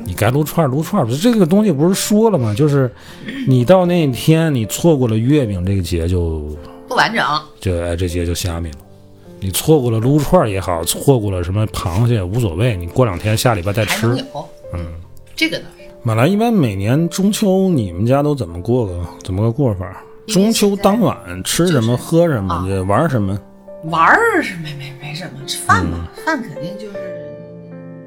[0.00, 2.52] 你该撸串儿撸串儿，这个东西不是说了吗？
[2.52, 2.92] 就是
[3.46, 6.40] 你到那天你错过了月饼这个节就
[6.88, 7.24] 不完整，
[7.60, 8.78] 就哎这节就虾米了。
[9.38, 14.08] 你错过了撸串儿也好，错过了什么螃蟹无所谓，你过两天下礼拜再吃。
[14.74, 14.86] 嗯，
[15.36, 15.79] 这个倒是。
[16.02, 20.02] 马来一般每年中秋你们家都怎么过个怎么个过法？
[20.26, 23.38] 中秋当晚吃什么喝什么啊这玩什么？
[23.84, 26.98] 玩儿是没没没什么，吃饭嘛，嗯饭肯定就是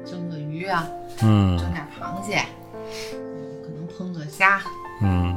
[0.04, 0.88] 蒸个鱼啊，
[1.22, 2.38] 嗯蒸点螃蟹，
[3.62, 4.60] 可能烹个虾，
[5.00, 5.36] 嗯，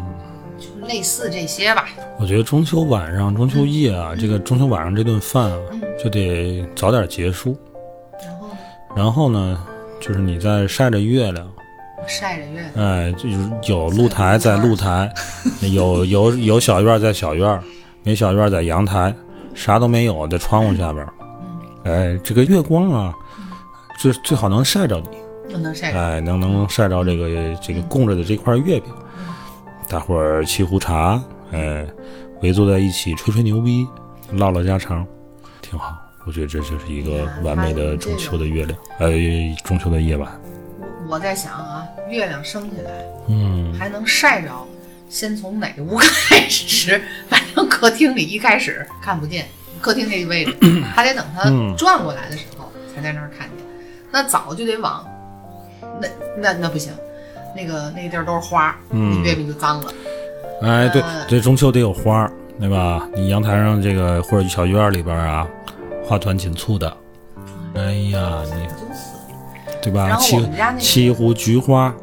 [0.57, 1.85] 就类似这些吧。
[2.19, 7.55] 我觉得中秋晚上、中秋夜啊，这个中秋晚上这顿饭啊，嗯就得早点结束。
[8.25, 8.57] 然后呢，
[8.95, 9.63] 然后呢，
[9.99, 11.47] 就是你在晒着月亮，
[12.05, 15.11] 晒着月亮，哎，就是有露台在露台，
[15.73, 17.59] 有有有小院在小院，
[18.03, 19.13] 没小院在阳台，
[19.53, 21.13] 啥都没有在窗户下边儿。
[21.83, 23.13] 哎，这个月光啊，
[23.99, 25.99] 最最好能晒着你，不能晒着。
[25.99, 28.93] 哎，能能晒着这个这个供着的这块月饼，
[29.89, 31.21] 大伙儿沏壶茶，
[31.51, 31.85] 哎，
[32.41, 33.87] 围坐在一起吹吹牛逼，
[34.31, 35.05] 唠唠家常，
[35.61, 35.95] 挺好。
[36.25, 40.29] 我觉得这就是一个完美的中秋的月亮，哎，中秋的夜晚。
[41.07, 41.76] 我我在想啊，
[42.09, 42.91] 月亮升起来
[43.27, 44.49] 嗯，还能晒着，
[45.09, 45.97] 先从哪个屋
[46.29, 47.01] 开始？
[47.29, 49.45] 反正客厅里一开始看不见，
[49.81, 50.55] 客厅那个位置，
[50.93, 53.57] 还得等它嗯转过来的时候才在那儿看见。
[54.11, 55.05] 那早就得往，
[56.01, 56.93] 那那那不行，
[57.55, 59.93] 那个那个地儿都是花，嗯那月饼就脏了。
[60.61, 63.07] 哎，对呃，这中秋得有花儿，对吧？
[63.15, 65.47] 你阳台上这个或者小院儿里边儿啊，
[66.05, 66.97] 花团锦簇的，
[67.75, 68.67] 哎呀，你
[69.87, 70.07] 对吧？
[70.07, 71.83] 然后我们家那沏沏一壶菊花，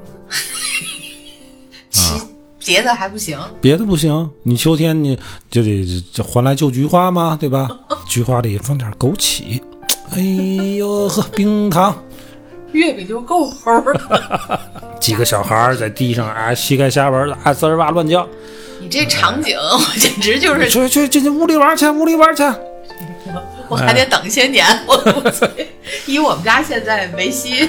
[1.96, 2.26] 啊
[2.64, 5.18] 别的还不行，别的不行，你秋天你
[5.50, 7.68] 就得这还来就菊花嘛，对吧？
[8.08, 9.60] 菊花里放点枸杞，
[10.12, 10.22] 哎
[10.76, 11.94] 呦呵，冰糖，
[12.72, 14.60] 月饼就够齁了。
[14.98, 18.26] 几个小孩在地上啊，膝盖下边儿啊滋儿哇乱叫，
[18.80, 22.42] 你这场景，我简直就是，去去进去屋里玩去，屋里玩去。
[23.68, 25.46] 我还得等些年，我估计，
[26.06, 27.68] 以我们家现在维系。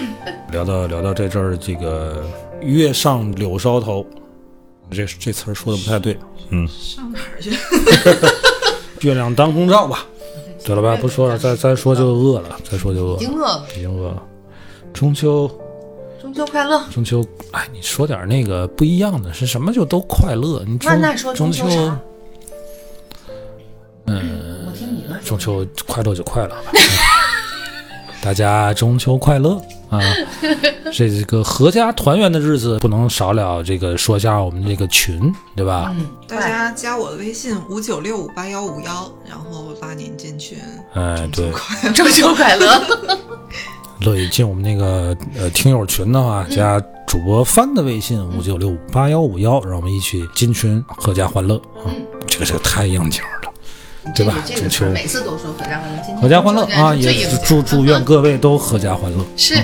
[0.51, 2.23] 聊到聊到这阵儿，这个
[2.61, 4.05] 月上柳梢头，
[4.91, 6.17] 这这词儿说的不太对，
[6.49, 7.51] 嗯，上哪儿去？
[9.07, 10.05] 月亮当空照吧。
[10.63, 13.65] 得了吧，不说了，再再说就饿了，再说就饿了，已经饿了。
[13.77, 14.23] 已经饿了。
[14.91, 15.47] 中秋，
[16.19, 16.83] 中秋快乐。
[16.91, 20.63] 中秋，哎，你说点那个不一样的，是什么就都快乐。
[20.65, 21.91] 你中那那说中中秋。
[25.23, 26.71] 中秋快乐就快乐吧。
[28.21, 29.99] 大家中秋快乐啊！
[30.91, 35.93] 这这个合家团圆的日子，不能少了这个说一下我们这个群，对吧？
[35.95, 40.57] 嗯，大家加我的微信五九六五八幺五幺，然后拉您进群。
[40.95, 41.51] 哎，对，
[41.93, 42.81] 中秋快乐！
[44.01, 51.93] 乐意进我们那个呃听友群的话，加主播帆的微信五九六五八幺五幺，让我们一起进群，阖家欢乐啊！
[52.25, 53.34] 这个这个太应景了，
[54.13, 54.35] 对吧？
[54.45, 56.93] 这个中秋每次都说合家欢乐，今天阖家欢乐啊！
[56.95, 59.55] 也祝祝愿各位都阖家欢乐是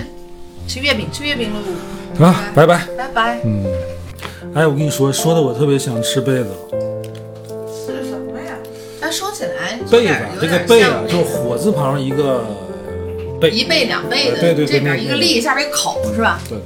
[0.68, 2.26] 吃月饼，吃月饼喽！
[2.26, 2.44] 啊！
[2.56, 2.86] 拜拜。
[2.98, 3.40] 拜拜。
[3.46, 3.64] 嗯，
[4.54, 6.50] 哎，我跟你说，说的我特别想吃被子，
[7.86, 8.56] 是什么呀？
[9.02, 12.44] 哎，说起来，被子这个被啊，就是火字旁一个
[13.40, 16.40] 被，一倍两倍的，对对对这边一个立，下边一个口是吧？
[16.50, 16.58] 对，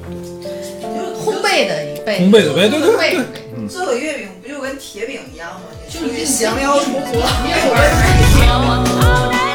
[1.13, 3.26] 烘焙的一倍，烘焙的贝对对对
[3.68, 5.68] 做个月饼不就跟铁饼一样吗？
[5.89, 6.99] 就是香料充足。
[7.13, 7.26] 我